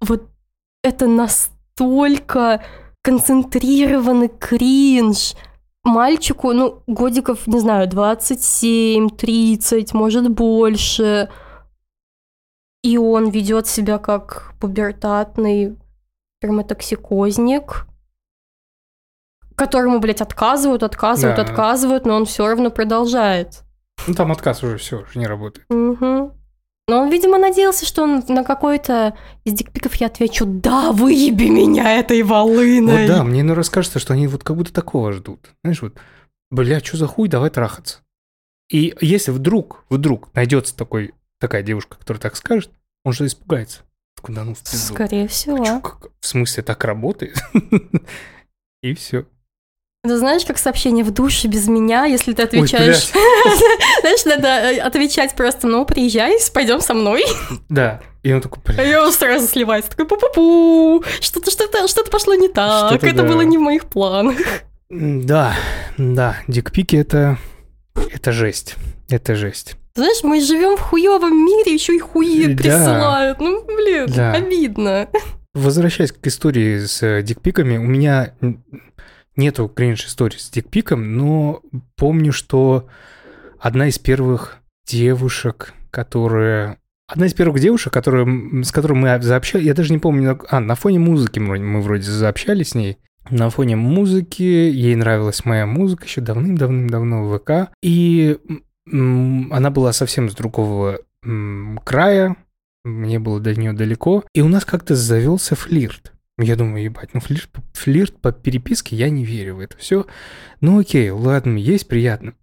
[0.00, 0.28] вот
[0.82, 2.62] это настолько
[3.02, 5.34] концентрированный кринж.
[5.84, 11.30] Мальчику, ну, годиков, не знаю, 27, 30, может, больше.
[12.82, 15.76] И он ведет себя как пубертатный
[16.40, 17.86] термотоксикозник,
[19.56, 21.42] которому, блядь, отказывают, отказывают, да.
[21.42, 23.62] отказывают, но он все равно продолжает.
[24.06, 25.66] Ну, там отказ уже все, уже не работает.
[25.70, 26.32] Угу.
[26.88, 31.98] Но он, видимо, надеялся, что он на какой-то из дикпиков я отвечу «Да, выеби меня
[31.98, 35.50] этой волыной!» Вот да, мне ну расскажется, что они вот как будто такого ждут.
[35.64, 35.94] Знаешь, вот,
[36.50, 38.00] бля, что за хуй, давай трахаться.
[38.70, 42.70] И если вдруг, вдруг найдется такой, такая девушка, которая так скажет,
[43.04, 43.80] он же испугается.
[44.20, 44.94] Куда ну в пизду.
[44.94, 45.64] Скорее всего.
[45.64, 47.36] Чё, как, в смысле, так работает?
[48.82, 49.26] И все.
[50.06, 53.10] Ты знаешь, как сообщение в душе без меня, если ты отвечаешь...
[54.00, 57.24] Знаешь, надо э, отвечать просто, ну, приезжай, пойдем со мной.
[57.68, 58.00] Да.
[58.22, 58.86] И он такой, блядь.
[58.86, 63.58] И он сразу сливается, такой, пу-пу-пу, что-то, что-то, что-то пошло не так, это было не
[63.58, 64.36] в моих планах.
[64.88, 65.54] Да,
[65.96, 67.38] да, дикпики это...
[68.12, 68.76] Это жесть.
[69.08, 69.76] Это жесть.
[69.96, 72.62] Знаешь, мы живем в хуевом мире, еще и хуи да.
[72.62, 73.40] присылают.
[73.40, 74.32] Ну, блин, да.
[74.32, 75.08] обидно.
[75.54, 78.34] Возвращаясь к истории с э, дикпиками, у меня
[79.36, 81.62] нету кринж-истории с дикпиком, но
[81.96, 82.88] помню, что
[83.58, 86.78] одна из первых девушек, которая...
[87.08, 90.74] Одна из первых девушек, которые, с которой мы заобщались, я даже не помню, а, на
[90.74, 92.98] фоне музыки мы, мы вроде заобщались с ней,
[93.30, 98.38] на фоне музыки, ей нравилась моя музыка еще давным-давным-давно в ВК, и
[98.90, 101.00] она была совсем с другого
[101.84, 102.36] края,
[102.84, 106.12] мне было до нее далеко, и у нас как-то завелся флирт.
[106.38, 110.06] Я думаю, ебать, ну флирт, флирт по переписке, я не верю в это все.
[110.60, 112.34] Ну окей, ладно, есть приятно.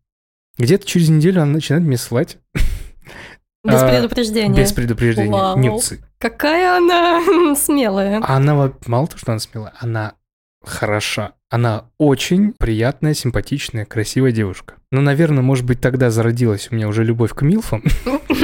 [0.58, 2.38] Где-то через неделю она начинает мне слать.
[3.64, 4.56] Без а, предупреждения.
[4.56, 5.32] Без предупреждения.
[5.32, 5.58] Вау.
[5.58, 6.04] Нюцы.
[6.18, 8.22] Какая она смелая.
[8.24, 10.16] Она, мало того, что она смелая, она
[10.64, 11.34] хороша.
[11.50, 14.76] Она очень приятная, симпатичная, красивая девушка.
[14.92, 17.84] Ну, наверное, может быть, тогда зародилась у меня уже любовь к Милфам.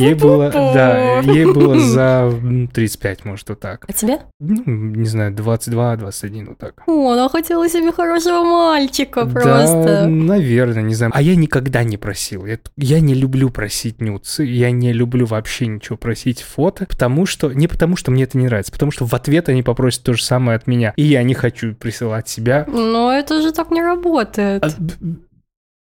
[0.00, 2.32] Ей было, да, ей было за
[2.72, 3.84] 35, может, вот так.
[3.88, 4.20] А тебе?
[4.38, 6.82] Ну, не знаю, 22, 21, вот так.
[6.86, 9.84] О, она хотела себе хорошего мальчика просто.
[9.84, 11.12] Да, наверное, не знаю.
[11.14, 12.46] А я никогда не просил.
[12.46, 17.52] Я, я не люблю просить нюцы, я не люблю вообще ничего просить фото, потому что,
[17.52, 20.22] не потому что мне это не нравится, потому что в ответ они попросят то же
[20.22, 22.66] самое от меня, и я не хочу присылать себя.
[22.68, 24.64] Но это же так не работает.
[24.64, 24.68] А,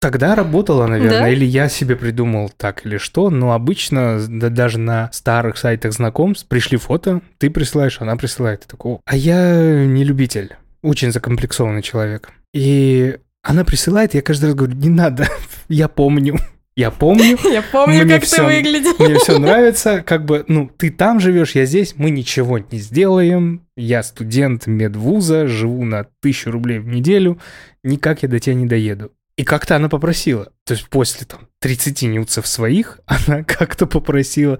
[0.03, 1.29] Тогда работало, наверное, да?
[1.29, 6.45] или я себе придумал так или что, но обычно да, даже на старых сайтах знакомств
[6.49, 12.31] пришли фото, ты присылаешь, она присылает, ты такой, а я не любитель, очень закомплексованный человек.
[12.53, 15.29] И она присылает, я каждый раз говорю, не надо,
[15.69, 16.37] я помню.
[16.75, 17.37] Я помню.
[17.53, 18.95] Я помню, как все, ты выглядел.
[18.97, 20.01] Мне все нравится.
[20.01, 23.61] Как бы, ну, ты там живешь, я здесь, мы ничего не сделаем.
[23.77, 27.39] Я студент медвуза, живу на тысячу рублей в неделю.
[27.83, 29.11] Никак я до тебя не доеду.
[29.35, 34.59] И как-то она попросила, то есть после там 30 нюцев своих, она как-то попросила,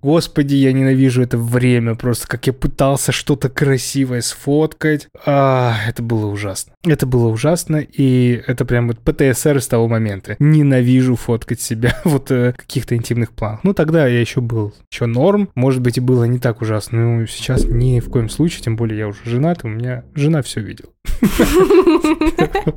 [0.00, 5.08] господи, я ненавижу это время, просто как я пытался что-то красивое сфоткать.
[5.26, 6.74] А, это было ужасно.
[6.84, 10.36] Это было ужасно, и это прям вот ПТСР с того момента.
[10.38, 13.60] Ненавижу фоткать себя вот э, каких-то интимных планах.
[13.64, 17.26] Ну, тогда я еще был, еще норм, может быть, и было не так ужасно, но
[17.26, 20.90] сейчас ни в коем случае, тем более я уже женат, у меня жена все видела.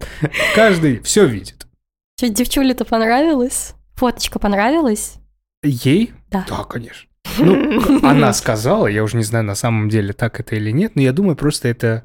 [0.56, 1.68] Каждый все видит.
[2.18, 3.74] Что, девчуле-то понравилось?
[3.96, 5.16] Фоточка понравилась?
[5.64, 6.14] Ей?
[6.30, 6.46] Да.
[6.48, 7.10] Да, конечно.
[7.40, 11.02] Ну, она сказала, я уже не знаю, на самом деле так это или нет, но
[11.02, 12.04] я думаю, просто это...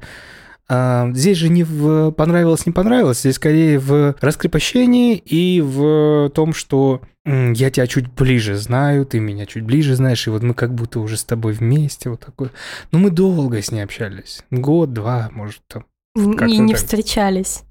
[0.67, 6.53] А, здесь же не в понравилось, не понравилось, здесь скорее в раскрепощении и в том,
[6.53, 10.73] что я тебя чуть ближе знаю, ты меня чуть ближе знаешь, и вот мы как
[10.73, 12.49] будто уже с тобой вместе, вот такой.
[12.91, 14.43] Ну, мы долго с ней общались.
[14.49, 15.85] Год, два, может, там.
[16.15, 16.81] И не так.
[16.81, 17.63] встречались.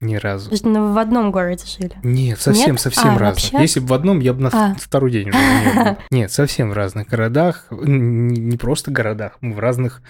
[0.00, 0.50] Ни разу.
[0.50, 1.92] В одном городе жили?
[2.02, 2.80] Нет, совсем, Нет?
[2.80, 3.52] совсем а, разных.
[3.52, 3.58] Вообще?
[3.60, 4.74] Если бы в одном, я бы на а.
[4.78, 5.96] второй день уже не был.
[6.10, 7.66] Нет, совсем в разных городах.
[7.70, 10.00] Не просто городах, мы в разных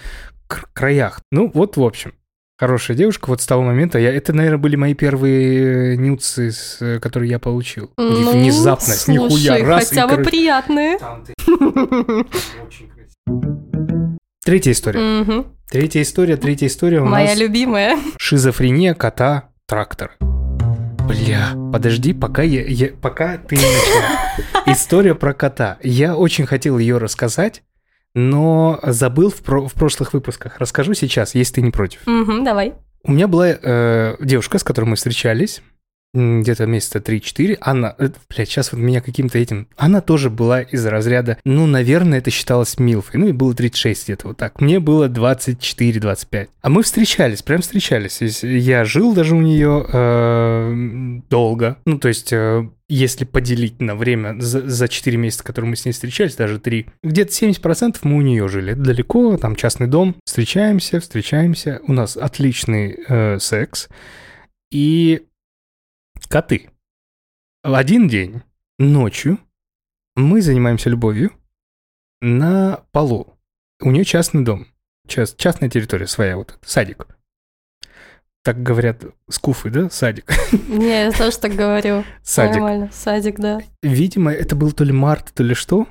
[0.47, 1.19] краях.
[1.31, 2.13] Ну, вот, в общем.
[2.57, 3.27] Хорошая девушка.
[3.27, 4.13] Вот с того момента я...
[4.13, 7.91] Это, наверное, были мои первые нюцы, с- которые я получил.
[7.97, 10.99] Ну, Внезапно, с нихуя, слушай, раз хотя и, бы короче, приятные.
[10.99, 11.33] там ты.
[11.47, 13.87] Очень красиво.
[14.43, 14.99] Третья история.
[15.21, 15.45] Мгм.
[15.69, 17.97] Третья история, третья история у Моя нас любимая.
[18.17, 20.11] шизофрения кота трактора.
[20.19, 24.63] Бля, подожди, пока я, я- пока ты не начала.
[24.73, 25.77] История про кота.
[25.83, 27.63] Я очень хотел ее рассказать,
[28.15, 30.57] но забыл в, про- в прошлых выпусках.
[30.59, 31.99] Расскажу сейчас, если ты не против.
[32.07, 32.73] Мгм, Давай.
[33.03, 35.61] У меня была э, девушка, с которой мы встречались,
[36.13, 37.57] где-то месяца 3-4.
[37.61, 39.67] Она, э, блядь, сейчас вот меня каким-то этим...
[39.77, 43.19] Она тоже была из разряда, ну, наверное, это считалось милфой.
[43.19, 44.59] Ну, и было 36 где-то вот так.
[44.59, 46.49] Мне было 24-25.
[46.61, 48.21] А мы встречались, прям встречались.
[48.41, 51.77] Я жил даже у нее э, долго.
[51.85, 52.33] Ну, то есть...
[52.33, 56.59] э, если поделить на время за, за 4 месяца, которые мы с ней встречались, даже
[56.59, 58.73] 3, где-то 70% мы у нее жили.
[58.73, 60.17] Далеко, там частный дом.
[60.25, 61.79] Встречаемся, встречаемся.
[61.87, 63.87] У нас отличный э, секс.
[64.71, 65.21] И
[66.27, 66.69] коты.
[67.63, 68.41] В один день,
[68.79, 69.37] ночью,
[70.15, 71.31] мы занимаемся любовью
[72.21, 73.37] на полу.
[73.81, 74.67] У нее частный дом.
[75.07, 77.07] Част, частная территория своя, вот садик.
[78.43, 79.89] Так говорят скуфы, да?
[79.89, 80.31] Садик.
[80.67, 82.03] Не, я тоже так говорю.
[82.23, 82.55] Садик.
[82.55, 82.89] Нормально.
[82.91, 83.59] Садик, да.
[83.83, 85.87] Видимо, это был то ли март, то ли что.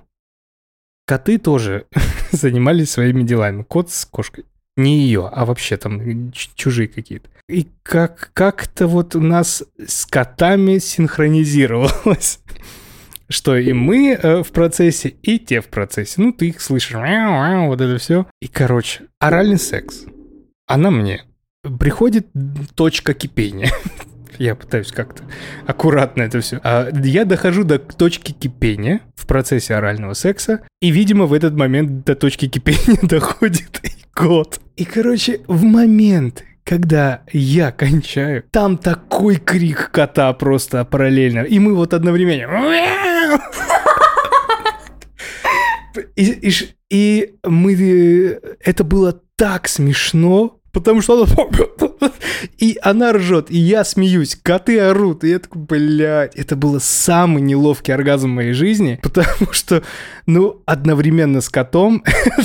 [1.07, 1.87] Коты тоже
[2.33, 3.63] занимались своими делами.
[3.63, 4.47] Кот с кошкой.
[4.77, 7.29] Не ее, а вообще там ч- чужие какие-то.
[7.51, 12.41] И как, как-то вот у нас с котами синхронизировалось.
[13.29, 16.15] Что и мы э, в процессе, и те в процессе.
[16.21, 16.97] Ну, ты их слышишь.
[16.97, 18.27] Вот это все.
[18.41, 20.05] И, короче, оральный секс.
[20.67, 21.25] Она мне.
[21.79, 22.27] Приходит
[22.75, 23.71] точка кипения.
[24.39, 25.23] Я пытаюсь как-то
[25.67, 26.63] аккуратно это все.
[27.05, 32.15] я дохожу до точки кипения в процессе орального секса, и, видимо, в этот момент до
[32.15, 34.59] точки кипения доходит и кот.
[34.77, 41.75] И, короче, в момент, когда я кончаю, там такой крик кота просто параллельно, и мы
[41.75, 43.41] вот одновременно...
[46.15, 46.51] И, и
[46.91, 48.41] и мы...
[48.61, 51.27] Это было так смешно, потому что она...
[52.59, 57.43] И она ржет, и я смеюсь, коты орут, и я такой, блядь, это было самый
[57.43, 59.83] неловкий оргазм в моей жизни, потому что,
[60.25, 62.03] ну, одновременно с котом,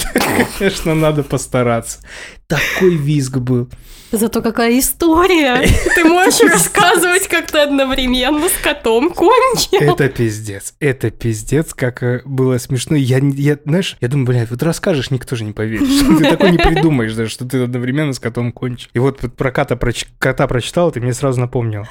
[0.57, 1.99] конечно, надо постараться.
[2.47, 3.69] Такой визг был.
[4.11, 5.67] Зато какая история.
[5.95, 9.79] Ты можешь рассказывать, как ты одновременно с котом кончил.
[9.79, 10.75] Это пиздец.
[10.79, 12.95] Это пиздец, как э, было смешно.
[12.95, 15.89] Я, я, знаешь, я думаю, блядь, вот расскажешь, никто же не поверит.
[15.89, 18.89] Что ты такой не придумаешь даже, что ты одновременно с котом кончишь.
[18.93, 21.85] И вот про кота, проч- кота прочитал, ты мне сразу напомнил.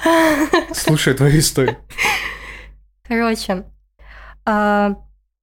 [0.73, 1.77] Слушай твою историю.
[3.07, 3.65] Короче,
[4.45, 4.95] а,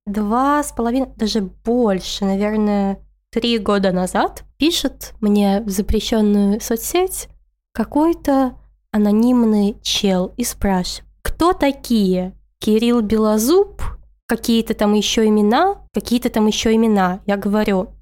[0.07, 2.99] два с половиной, даже больше, наверное,
[3.33, 7.29] три года назад пишет мне в запрещенную соцсеть
[7.73, 8.59] какой-то
[8.91, 12.35] анонимный чел и спрашивает, кто такие?
[12.59, 13.83] Кирилл Белозуб?
[14.27, 15.83] Какие-то там еще имена?
[15.93, 17.21] Какие-то там еще имена?
[17.27, 17.95] Я говорю,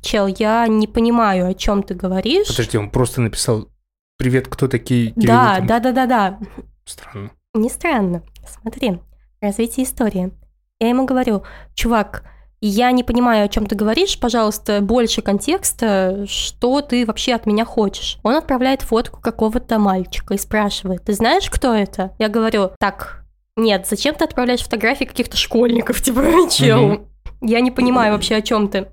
[0.00, 2.48] чел, я не понимаю, о чем ты говоришь.
[2.48, 3.68] Подожди, он просто написал
[4.16, 6.38] «Привет, кто такие Кирилл?» да, там?» да, да, да, да.
[6.84, 7.30] Странно.
[7.54, 8.22] Не странно.
[8.46, 9.00] Смотри,
[9.40, 10.32] развитие истории.
[10.80, 11.42] Я ему говорю,
[11.74, 12.24] чувак,
[12.60, 17.64] я не понимаю, о чем ты говоришь, пожалуйста, больше контекста, что ты вообще от меня
[17.64, 18.18] хочешь.
[18.22, 22.14] Он отправляет фотку какого-то мальчика и спрашивает, ты знаешь, кто это?
[22.18, 23.24] Я говорю, так,
[23.56, 26.88] нет, зачем ты отправляешь фотографии каких-то школьников, типа, чел?
[26.88, 27.08] Мгм.
[27.40, 28.88] Я не понимаю вообще, о чем ты.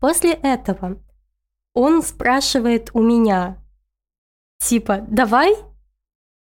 [0.00, 0.96] После этого
[1.74, 3.58] он спрашивает у меня,
[4.58, 5.54] типа, давай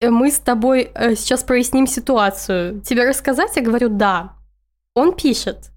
[0.01, 2.81] мы с тобой э, сейчас проясним ситуацию.
[2.81, 3.55] Тебе рассказать?
[3.55, 4.35] Я говорю, да.
[4.95, 5.71] Он пишет,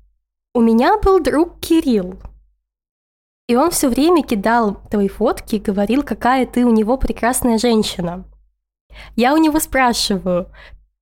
[0.55, 2.17] у меня был друг Кирилл.
[3.49, 8.25] И он все время кидал твои фотки и говорил, какая ты у него прекрасная женщина.
[9.14, 10.49] Я у него спрашиваю,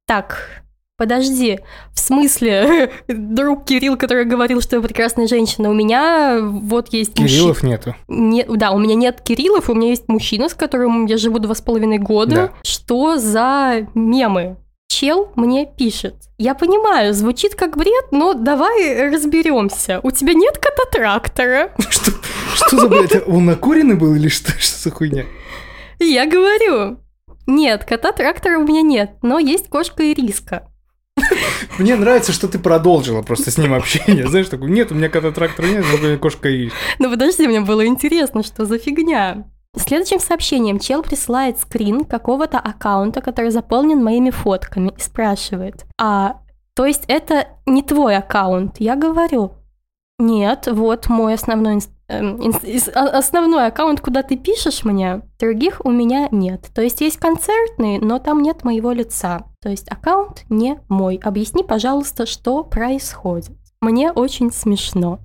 [0.07, 0.63] так,
[0.97, 1.61] подожди,
[1.93, 7.29] в смысле, друг Кирилл, который говорил, что я прекрасная женщина, у меня вот есть мужчина.
[7.29, 7.95] Кириллов нету.
[8.09, 11.55] Не- да, у меня нет Кириллов, у меня есть мужчина, с которым я живу два
[11.55, 12.35] с половиной года.
[12.35, 12.53] Да.
[12.63, 14.57] Что за мемы?
[14.95, 16.15] Чел мне пишет.
[16.39, 19.99] Я понимаю, звучит как бред, но давай разберемся.
[20.05, 21.73] У тебя нет кота-трактора?
[21.91, 22.13] Что,
[22.55, 25.25] что за, это он накуренный был или что, что за хуйня?
[25.99, 27.01] И Я говорю,
[27.49, 30.69] нет, кота-трактора у меня нет, но есть кошка и риска.
[31.79, 34.29] Мне нравится, что ты продолжила просто с ним общение.
[34.29, 36.75] Знаешь, такой, нет, у меня кота-трактора нет, но у меня кошка есть.
[37.01, 39.45] Ну подожди, мне было интересно, что за фигня.
[39.77, 46.41] Следующим сообщением чел присылает скрин какого-то аккаунта, который заполнен моими фотками и спрашивает, а
[46.75, 48.77] то есть это не твой аккаунт?
[48.81, 49.53] Я говорю,
[50.19, 52.41] нет, вот мой основной эм,
[52.95, 56.71] основной аккаунт, куда ты пишешь мне, других у меня нет.
[56.75, 59.45] То есть есть концертный, но там нет моего лица.
[59.61, 61.21] То есть аккаунт не мой.
[61.23, 63.57] Объясни, пожалуйста, что происходит.
[63.81, 65.21] Мне очень смешно.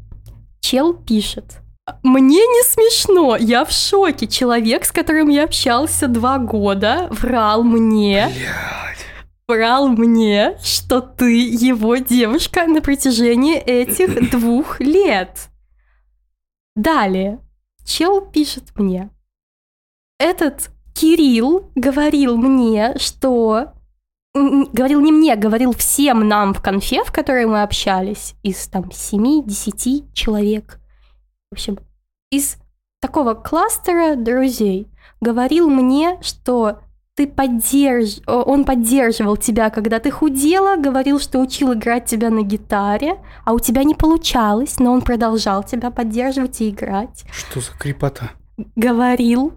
[0.60, 1.62] Чел пишет.
[2.04, 4.28] Мне не смешно, я в шоке.
[4.28, 8.28] Человек, с которым я общался два года, врал мне.
[8.28, 9.06] Блядь.
[9.48, 15.50] Врал мне, что ты его девушка на протяжении этих двух лет.
[16.76, 17.40] Далее.
[17.84, 19.10] Чел пишет мне.
[20.20, 23.74] Этот Кирилл говорил мне, что...
[24.36, 30.14] Говорил не мне, говорил всем нам в конфе, в которой мы общались, из там 7-10
[30.14, 30.79] человек.
[31.52, 31.80] В общем,
[32.30, 32.58] из
[33.02, 34.88] такого кластера друзей
[35.20, 36.82] говорил мне, что
[37.16, 38.20] ты поддерж...
[38.28, 43.60] он поддерживал тебя, когда ты худела, говорил, что учил играть тебя на гитаре, а у
[43.60, 47.26] тебя не получалось, но он продолжал тебя поддерживать и играть.
[47.32, 48.32] Что за крепота?
[48.76, 49.54] Говорил,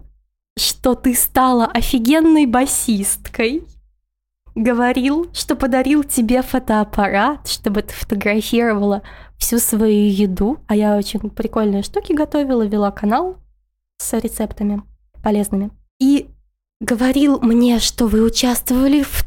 [0.57, 3.67] что ты стала офигенной басисткой.
[4.55, 9.03] Говорил, что подарил тебе фотоаппарат, чтобы ты фотографировала
[9.43, 10.57] всю свою еду.
[10.67, 13.37] А я очень прикольные штуки готовила, вела канал
[13.97, 14.81] с рецептами
[15.21, 15.71] полезными.
[15.99, 16.29] И
[16.79, 19.25] говорил мне, что вы участвовали в,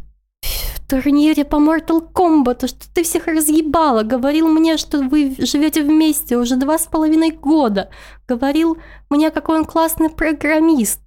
[0.88, 4.04] турнире по Mortal Kombat, что ты всех разъебала.
[4.04, 7.90] Говорил мне, что вы живете вместе уже два с половиной года.
[8.28, 8.78] Говорил
[9.10, 11.00] мне, какой он классный программист.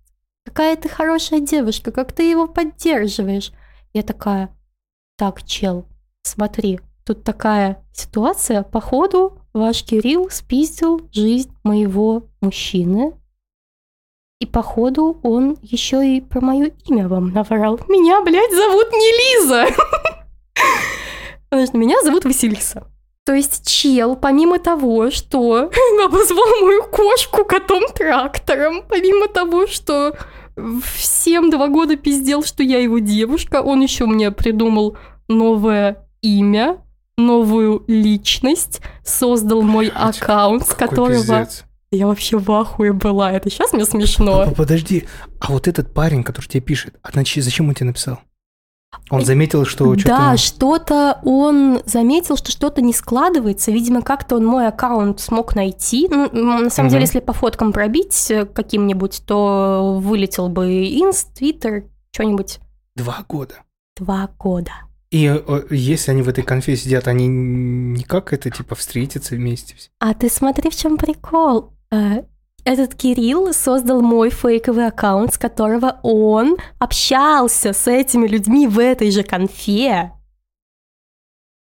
[0.46, 3.54] Какая ты хорошая девушка, как ты его поддерживаешь.
[3.94, 4.50] Я такая,
[5.18, 5.86] так, чел,
[6.24, 13.14] смотри, тут такая ситуация, походу ваш Кирилл спиздил жизнь моего мужчины,
[14.40, 17.80] и походу он еще и про мое имя вам наврал.
[17.88, 19.66] Меня, блядь, зовут не Лиза.
[21.78, 22.84] Меня зовут Василиса.
[23.26, 25.72] То есть чел, помимо того, что
[26.06, 30.16] обозвал мою кошку котом-трактором, помимо того, что
[30.84, 34.96] всем два года пиздел, что я его девушка, он еще мне придумал
[35.28, 36.84] новое имя,
[37.20, 41.14] новую личность, создал мой аккаунт, с которого...
[41.14, 41.66] Пиздец.
[41.92, 43.32] Я вообще в ахуе была.
[43.32, 44.54] Это сейчас мне смешно.
[44.56, 45.06] Подожди,
[45.40, 48.20] а вот этот парень, который тебе пишет, а значит, зачем он тебе написал?
[49.10, 50.08] Он заметил, что что-то...
[50.08, 53.72] Да, что-то он заметил, что что-то не складывается.
[53.72, 56.08] Видимо, как-то он мой аккаунт смог найти.
[56.10, 56.92] Ну, на самом угу.
[56.92, 62.60] деле, если по фоткам пробить э, каким-нибудь, то вылетел бы Инст, Твиттер, что-нибудь.
[62.96, 63.56] Два года.
[63.98, 64.72] Два года.
[65.12, 65.42] И
[65.72, 69.76] если они в этой конфе сидят, они никак это, типа, встретятся вместе?
[70.00, 71.74] А ты смотри, в чем прикол.
[71.92, 72.24] Э,
[72.64, 79.10] этот Кирилл создал мой фейковый аккаунт, с которого он общался с этими людьми в этой
[79.10, 80.12] же конфе.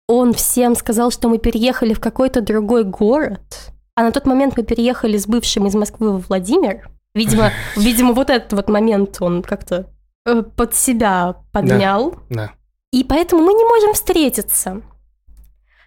[0.08, 3.72] Он всем сказал, что мы переехали в какой-то другой город.
[3.96, 6.90] А на тот момент мы переехали с бывшим из Москвы в Владимир.
[7.14, 9.90] Видимо, видимо, вот этот вот момент он как-то
[10.26, 12.12] э, под себя поднял.
[12.30, 12.52] Да, да.
[12.92, 14.82] И поэтому мы не можем встретиться.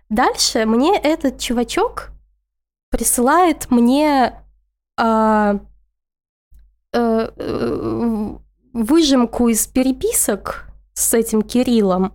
[0.08, 2.10] Дальше мне этот чувачок
[2.90, 4.42] присылает мне
[4.96, 5.58] а,
[6.92, 8.38] а,
[8.72, 12.14] выжимку из переписок с этим Кириллом,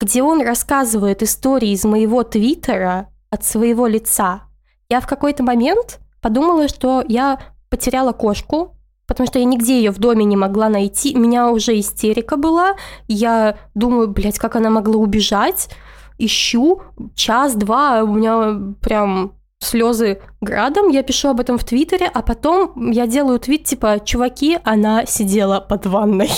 [0.00, 4.42] где он рассказывает истории из моего твиттера от своего лица.
[4.88, 8.77] Я в какой-то момент подумала, что я потеряла кошку,
[9.08, 11.16] потому что я нигде ее в доме не могла найти.
[11.16, 12.76] У меня уже истерика была.
[13.08, 15.70] Я думаю, блядь, как она могла убежать.
[16.18, 16.82] Ищу
[17.14, 23.06] час-два, у меня прям слезы градом, я пишу об этом в Твиттере, а потом я
[23.06, 26.30] делаю твит типа «Чуваки, она сидела под ванной».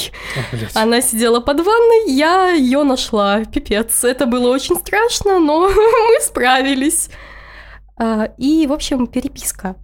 [0.75, 4.05] О, она сидела под ванной, я ее нашла, пипец.
[4.05, 7.11] Это было очень страшно, но мы справились.
[7.99, 9.77] А, и, в общем, переписка.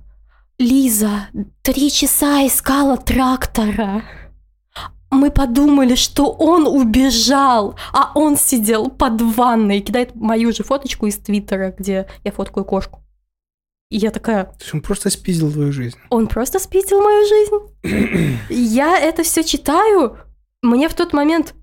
[0.59, 1.29] Лиза,
[1.63, 4.05] три часа искала трактора.
[5.11, 11.07] Мы подумали, что он убежал, а он сидел под ванной и кидает мою же фоточку
[11.07, 13.01] из Твиттера, где я фоткаю кошку.
[13.91, 14.45] И я такая...
[14.45, 15.97] То есть он просто спиздил твою жизнь?
[16.11, 18.39] Он просто спиздил мою жизнь.
[18.51, 20.19] я это все читаю,
[20.63, 21.55] мне в тот момент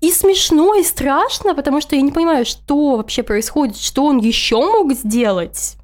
[0.00, 4.56] и смешно, и страшно, потому что я не понимаю, что вообще происходит, что он еще
[4.56, 5.76] мог сделать.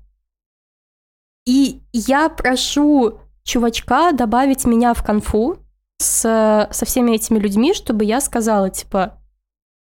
[1.48, 5.56] И я прошу чувачка добавить меня в конфу
[5.96, 9.18] с, со всеми этими людьми, чтобы я сказала, типа,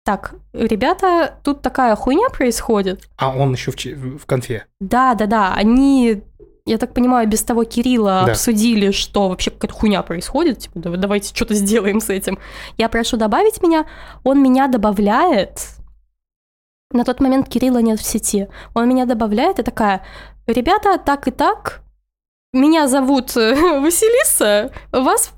[0.06, 3.10] так, ребята, тут такая хуйня происходит.
[3.18, 4.68] А он еще в, в конфе?
[4.80, 5.54] Да, да, да.
[5.56, 6.22] Они,
[6.68, 8.34] я так понимаю, без того Кирилла да.
[8.34, 10.60] обсудили, что вообще какая-то хуйня происходит.
[10.60, 12.38] Типа, давайте что-то сделаем с этим.
[12.78, 13.88] Я прошу добавить меня.
[14.24, 15.60] Он меня добавляет.
[16.92, 18.48] На тот момент Кирилла нет в сети.
[18.76, 20.04] Он меня добавляет и такая,
[20.48, 21.82] ребята, так и так,
[22.54, 25.34] меня зовут э, Василиса, вас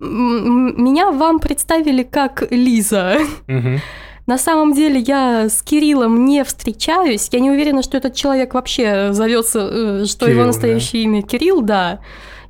[0.00, 3.18] меня вам представили как Лиза.
[3.48, 3.80] Угу.
[4.28, 7.28] На самом деле я с Кириллом не встречаюсь.
[7.32, 11.08] Я не уверена, что этот человек вообще зовется, э, что Кирилл, его настоящее да.
[11.08, 12.00] имя Кирилл, да.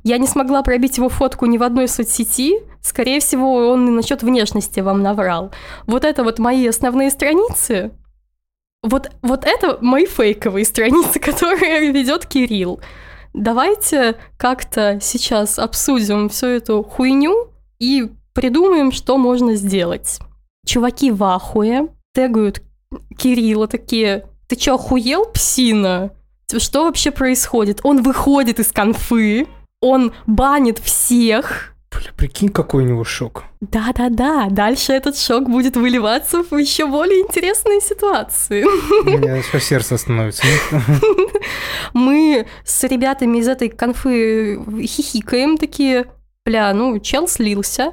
[0.03, 2.59] Я не смогла пробить его фотку ни в одной соцсети.
[2.81, 5.51] Скорее всего, он и насчет внешности вам наврал.
[5.87, 7.91] Вот это вот мои основные страницы.
[8.81, 12.79] Вот, вот это мои фейковые страницы, которые ведет Кирилл.
[13.33, 20.19] Давайте как-то сейчас обсудим всю эту хуйню и придумаем, что можно сделать.
[20.65, 22.61] Чуваки в ахуе тегают
[23.17, 26.11] Кирилла такие, ты чё, охуел, псина?
[26.57, 27.81] Что вообще происходит?
[27.83, 29.47] Он выходит из конфы,
[29.81, 31.75] он банит всех.
[31.91, 33.45] Бля, прикинь, какой у него шок.
[33.61, 38.63] Да-да-да, дальше этот шок будет выливаться в еще более интересные ситуации.
[38.63, 40.43] У меня все сердце становится.
[41.93, 46.05] Мы с ребятами из этой конфы хихикаем такие,
[46.45, 47.91] бля, ну, чел слился.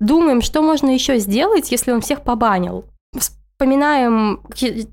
[0.00, 2.84] Думаем, что можно еще сделать, если он всех побанил.
[3.16, 4.42] Вспоминаем,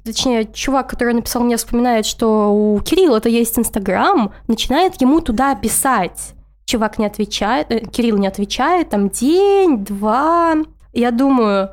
[0.04, 6.34] точнее, чувак, который написал мне, вспоминает, что у Кирилла-то есть Инстаграм, начинает ему туда писать
[6.68, 10.56] чувак не отвечает, э, Кирилл не отвечает, там день, два.
[10.94, 11.72] Я думаю,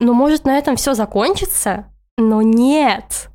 [0.00, 1.86] ну, может, на этом все закончится?
[2.16, 3.28] Но нет,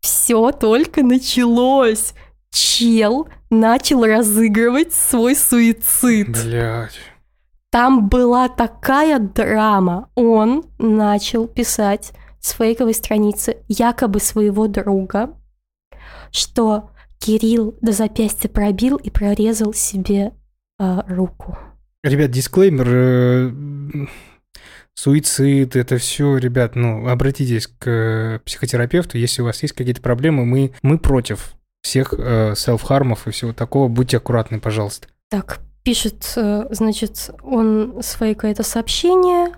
[0.00, 2.14] все только началось.
[2.52, 6.30] Чел начал разыгрывать свой суицид.
[6.30, 6.98] Блять.
[7.70, 10.10] Там была такая драма.
[10.16, 15.36] Он начал писать с фейковой страницы якобы своего друга,
[16.32, 20.32] что Кирилл до запястья пробил и прорезал себе
[20.80, 21.56] э, руку.
[22.02, 22.88] Ребят, дисклеймер.
[22.88, 23.52] Э,
[24.94, 30.72] суицид, это все, ребят, ну, обратитесь к психотерапевту, если у вас есть какие-то проблемы, мы,
[30.82, 33.88] мы против всех э, селф-хармов и всего такого.
[33.88, 35.08] Будьте аккуратны, пожалуйста.
[35.30, 39.52] Так, пишет, э, значит, он свое какое-то сообщение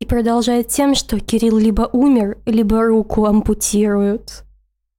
[0.00, 4.44] и продолжает тем, что Кирилл либо умер, либо руку ампутируют.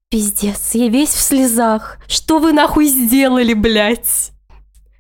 [0.10, 2.00] Пиздец, я весь в слезах.
[2.08, 4.32] Что вы нахуй сделали, блядь?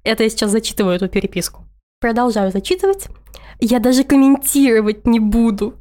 [0.10, 1.66] Это я сейчас зачитываю эту переписку.
[2.02, 3.10] Продолжаю зачитывать.
[3.60, 5.76] Я даже комментировать не буду.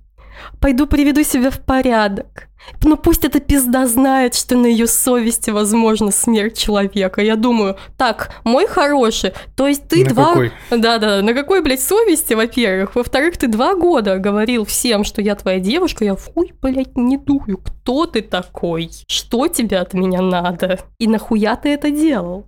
[0.61, 2.49] Пойду приведу себя в порядок.
[2.85, 7.23] Ну пусть эта пизда знает, что на ее совести возможна смерть человека.
[7.23, 10.27] Я думаю, так, мой хороший, то есть ты на два...
[10.27, 10.53] Какой?
[10.71, 12.97] Да-да, на какой, блядь, совести, во-первых?
[12.97, 17.63] Во-вторых, ты два года говорил всем, что я твоя девушка, я хуй, блядь, не дую.
[17.65, 18.91] Кто ты такой?
[19.07, 20.81] Что тебе от меня надо?
[20.99, 22.45] И нахуя ты это делал?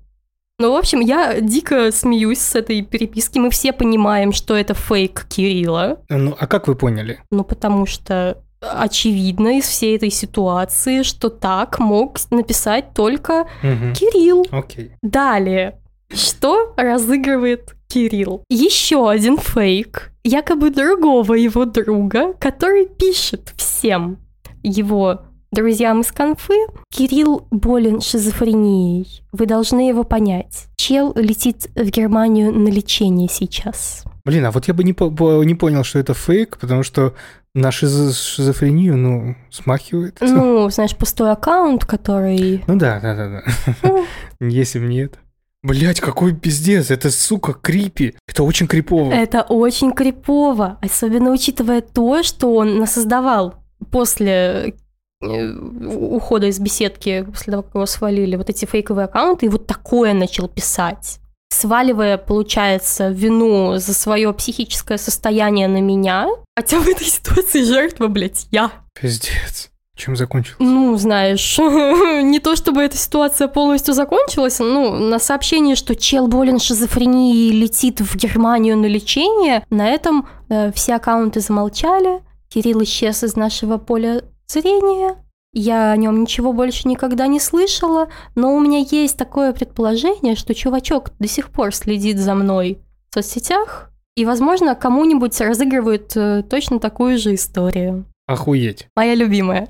[0.60, 3.38] Ну, в общем, я дико смеюсь с этой переписки.
[3.38, 6.02] Мы все понимаем, что это фейк Кирилла.
[6.10, 7.18] Ну, а как вы поняли?
[7.30, 13.94] Ну, потому что очевидно из всей этой ситуации, что так мог написать только угу.
[13.94, 14.46] Кирилл.
[14.50, 14.92] Окей.
[15.00, 15.78] Далее.
[16.12, 18.44] Что разыгрывает Кирилл?
[18.50, 24.18] Еще один фейк, якобы другого его друга, который пишет всем
[24.62, 25.22] его
[25.52, 26.54] Друзьям из конфы,
[26.92, 29.24] Кирилл болен шизофренией.
[29.32, 30.68] Вы должны его понять.
[30.76, 34.04] Чел летит в Германию на лечение сейчас.
[34.24, 37.14] Блин, а вот я бы не, по не понял, что это фейк, потому что
[37.52, 40.18] на шизо шизофрению, ну, смахивает.
[40.20, 42.62] Ну, знаешь, пустой аккаунт, который...
[42.68, 43.42] Ну да, да, да,
[43.82, 44.04] да.
[44.40, 45.18] Если бы нет.
[45.64, 48.14] Блять, какой пиздец, это, сука, крипи.
[48.28, 49.12] Это очень крипово.
[49.12, 53.56] Это очень крипово, особенно учитывая то, что он насоздавал
[53.90, 54.74] после
[55.22, 60.14] ухода из беседки после того, как его свалили, вот эти фейковые аккаунты, и вот такое
[60.14, 61.20] начал писать
[61.52, 66.28] сваливая, получается, вину за свое психическое состояние на меня.
[66.56, 68.70] Хотя в этой ситуации жертва, блядь, я.
[68.98, 69.70] Пиздец.
[69.96, 70.56] Чем закончилось?
[70.60, 76.58] Ну, знаешь, не то чтобы эта ситуация полностью закончилась, ну, на сообщение, что чел болен
[76.58, 83.22] шизофренией и летит в Германию на лечение, на этом э, все аккаунты замолчали, Кирилл исчез
[83.22, 85.16] из нашего поля зрения.
[85.52, 90.54] Я о нем ничего больше никогда не слышала, но у меня есть такое предположение, что
[90.54, 92.78] чувачок до сих пор следит за мной
[93.10, 98.04] в соцсетях, и, возможно, кому-нибудь разыгрывает э, точно такую же историю.
[98.26, 98.86] Охуеть.
[98.94, 99.68] Моя любимая.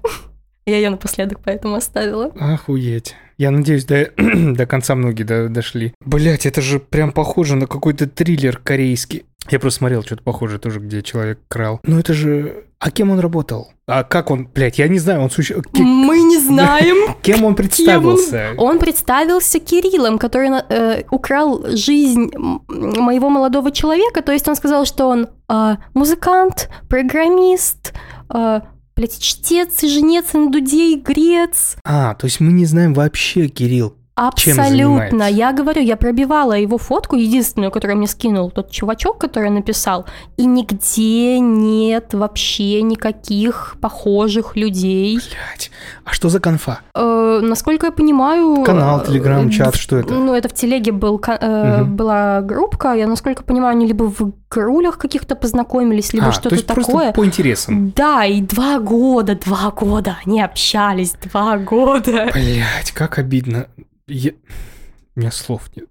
[0.67, 2.27] Я ее напоследок поэтому оставила.
[2.39, 3.15] Охуеть.
[3.39, 5.95] Я надеюсь, до, до конца многие до, дошли.
[6.05, 9.25] Блять, это же прям похоже на какой-то триллер корейский.
[9.49, 11.81] Я просто смотрел что-то похожее тоже, где человек крал.
[11.85, 12.65] Ну это же...
[12.79, 13.73] А кем он работал?
[13.87, 15.61] А как он, блядь, я не знаю, он суще...
[15.75, 17.15] Мы не знаем.
[17.23, 18.51] Кем он представился?
[18.57, 22.31] Он, он представился Кириллом, который э, украл жизнь
[22.69, 24.23] моего молодого человека.
[24.23, 27.93] То есть он сказал, что он э, музыкант, программист,
[28.33, 28.61] э,
[28.97, 31.77] блядь, чтец и женец на дуде и грец.
[31.85, 35.31] А, то есть мы не знаем вообще, Кирилл, Абсолютно.
[35.31, 40.05] Я говорю, я пробивала его фотку, единственную, которую мне скинул тот чувачок, который написал,
[40.37, 45.15] и нигде нет вообще никаких похожих людей.
[45.15, 45.71] Блять,
[46.05, 46.81] а что за конфа?
[46.95, 48.63] Э, насколько я понимаю...
[48.63, 50.13] Канал, телеграм, э, чат, что это?
[50.13, 51.91] Ну, это в телеге был, э, угу.
[51.91, 56.55] была группка, я, насколько понимаю, они либо в крулях каких-то познакомились, либо а, что-то то
[56.57, 56.85] есть такое.
[56.85, 57.91] Просто по интересам.
[57.97, 62.29] Да, и два года, два года они общались, два года.
[62.35, 63.67] Блять, как обидно.
[64.11, 64.33] Я...
[65.17, 65.89] У меня слов нет.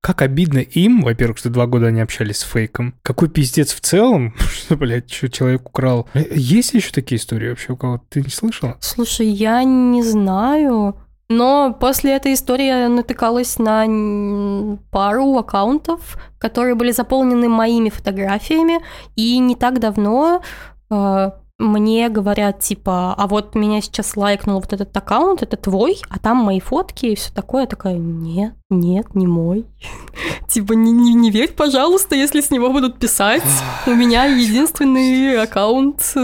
[0.00, 2.94] Как обидно им, во-первых, что два года они общались с фейком.
[3.02, 6.08] Какой пиздец в целом, что, блядь, что человек украл.
[6.14, 8.04] Э, есть еще такие истории вообще у кого-то?
[8.08, 8.76] Ты не слышала?
[8.80, 10.96] Слушай, я не знаю.
[11.28, 18.80] Но после этой истории я натыкалась на пару аккаунтов, которые были заполнены моими фотографиями,
[19.14, 20.42] и не так давно
[20.90, 26.18] э, мне говорят, типа, а вот меня сейчас лайкнул вот этот аккаунт, это твой, а
[26.18, 27.62] там мои фотки и все такое.
[27.62, 29.66] Я такая, нет, нет, не мой.
[30.48, 33.42] Типа, не, не, не верь, пожалуйста, если с него будут писать.
[33.86, 36.14] У меня единственный аккаунт.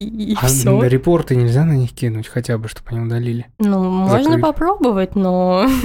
[0.00, 0.80] И, а все.
[0.82, 3.46] Репорты нельзя на них кинуть, хотя бы, чтобы они удалили.
[3.58, 5.66] Ну, можно попробовать, но.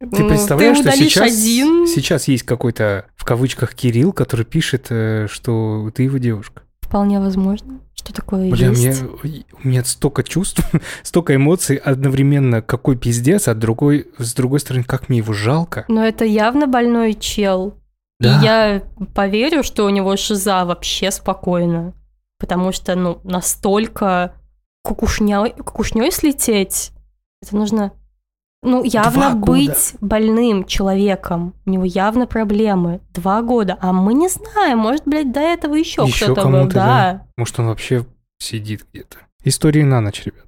[0.00, 1.86] Ты ну, представляешь, ты что сейчас, один...
[1.88, 6.62] сейчас есть какой-то, в кавычках, Кирилл, который пишет, э, что ты его девушка.
[6.88, 7.80] Вполне возможно.
[7.94, 9.02] Что такое Бля, есть?
[9.02, 10.62] Мне, у меня столько чувств,
[11.02, 12.62] столько эмоций одновременно.
[12.62, 15.84] Какой пиздец, а другой, с другой стороны, как мне его жалко.
[15.88, 17.74] Но это явно больной чел.
[18.20, 18.40] Да.
[18.40, 18.82] И я
[19.14, 21.92] поверю, что у него шиза вообще спокойно.
[22.38, 24.32] Потому что, ну, настолько
[24.82, 26.92] кукушней, кукушней слететь,
[27.42, 27.92] это нужно
[28.62, 31.54] ну, явно быть больным человеком.
[31.64, 33.00] У него явно проблемы.
[33.14, 33.78] Два года.
[33.80, 34.78] А мы не знаем.
[34.78, 36.66] Может, блядь, до этого еще, еще кто-то был.
[36.66, 36.72] Да.
[36.74, 37.26] да.
[37.36, 38.04] Может, он вообще
[38.38, 39.18] сидит где-то.
[39.44, 40.44] Истории на ночь, ребят.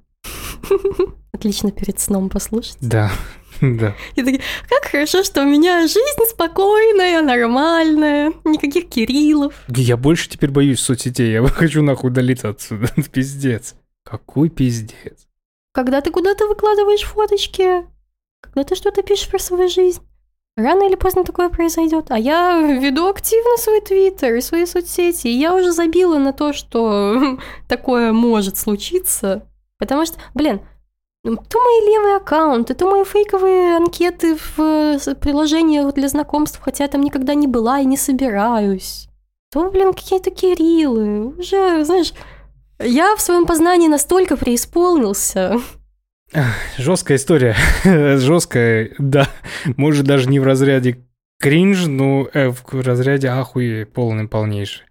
[1.33, 2.77] Отлично перед сном послушать.
[2.81, 3.11] Да.
[3.61, 3.93] Да.
[4.15, 9.53] И такие, как хорошо, что у меня жизнь спокойная, нормальная, никаких Кириллов.
[9.67, 12.87] Я больше теперь боюсь соцсетей, я хочу нахуй удалиться отсюда.
[13.11, 13.75] Пиздец.
[14.03, 15.27] Какой пиздец.
[15.73, 17.85] Когда ты куда-то выкладываешь фоточки,
[18.41, 20.01] когда ты что-то пишешь про свою жизнь,
[20.57, 22.07] рано или поздно такое произойдет.
[22.09, 26.53] А я веду активно свой твиттер и свои соцсети, и я уже забила на то,
[26.53, 27.37] что
[27.67, 29.47] такое может случиться.
[29.77, 30.61] Потому что, блин,
[31.23, 36.87] ну, то мои левые аккаунты, то мои фейковые анкеты в приложениях для знакомств, хотя я
[36.89, 39.07] там никогда не была и не собираюсь.
[39.51, 41.35] То, блин, какие-то Кириллы.
[41.37, 42.13] Уже, знаешь,
[42.79, 45.59] я в своем познании настолько преисполнился,
[46.77, 47.55] Жесткая история.
[48.17, 49.27] Жесткая, да.
[49.77, 51.05] Может, даже не в разряде
[51.39, 54.85] кринж, но э, в разряде ахуй полный, полнейший.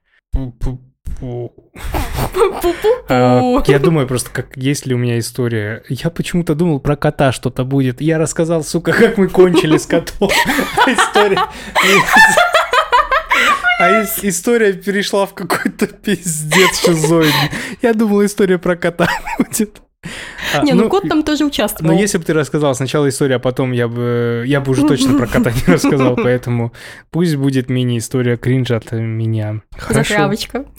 [3.08, 5.82] А, я думаю просто, как есть ли у меня история.
[5.88, 8.00] Я почему-то думал про кота что-то будет.
[8.00, 10.30] Я рассказал, сука, как мы кончили с котом.
[10.86, 11.40] История.
[13.78, 17.50] А история перешла в какой-то пиздец шизоидный.
[17.80, 19.80] Я думал, история про кота будет.
[20.54, 21.92] А, не, ну, ну кот там тоже участвовал.
[21.92, 25.16] Ну, если бы ты рассказал сначала историю, а потом я бы, я бы уже точно
[25.16, 26.72] про кота не рассказал, поэтому
[27.10, 29.62] пусть будет мини-история кринжа от меня.
[29.76, 30.10] Хорошо.
[30.10, 30.64] Затравочка.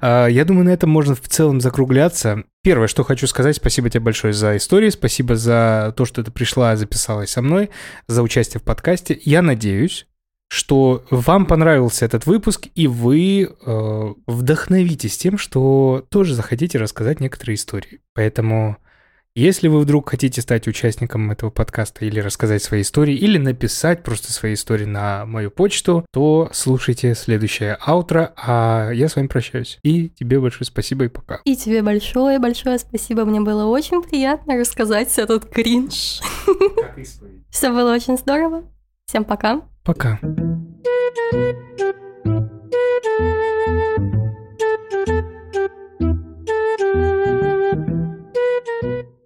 [0.00, 2.44] А, я думаю, на этом можно в целом закругляться.
[2.62, 6.76] Первое, что хочу сказать, спасибо тебе большое за историю, спасибо за то, что ты пришла,
[6.76, 7.70] записалась со мной,
[8.06, 9.18] за участие в подкасте.
[9.24, 10.06] Я надеюсь,
[10.50, 17.54] что вам понравился этот выпуск, и вы э, вдохновитесь тем, что тоже захотите рассказать некоторые
[17.54, 18.00] истории.
[18.14, 18.76] Поэтому,
[19.36, 24.32] если вы вдруг хотите стать участником этого подкаста или рассказать свои истории, или написать просто
[24.32, 29.78] свои истории на мою почту, то слушайте следующее аутро, а я с вами прощаюсь.
[29.84, 31.40] И тебе большое спасибо и пока.
[31.44, 33.24] И тебе большое-большое спасибо.
[33.24, 36.20] Мне было очень приятно рассказать этот кринж.
[37.50, 38.64] Все было очень здорово.
[39.06, 39.69] Всем пока.
[39.84, 40.20] Пока.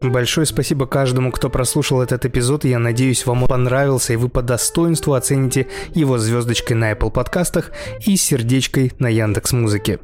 [0.00, 2.64] Большое спасибо каждому, кто прослушал этот эпизод.
[2.64, 7.72] Я надеюсь, вам он понравился, и вы по достоинству оцените его звездочкой на Apple подкастах
[8.06, 9.98] и сердечкой на Яндекс Музыке.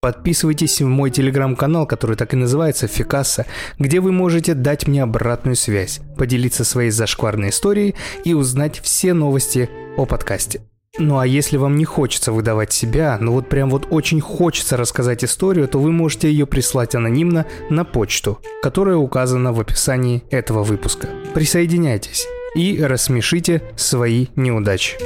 [0.00, 3.46] Подписывайтесь в мой телеграм-канал, который так и называется Фикаса,
[3.78, 7.94] где вы можете дать мне обратную связь, поделиться своей зашкварной историей
[8.24, 10.60] и узнать все новости о подкасте.
[10.98, 15.24] Ну а если вам не хочется выдавать себя, но вот прям вот очень хочется рассказать
[15.24, 21.08] историю, то вы можете ее прислать анонимно на почту, которая указана в описании этого выпуска.
[21.32, 24.98] Присоединяйтесь и рассмешите свои неудачи.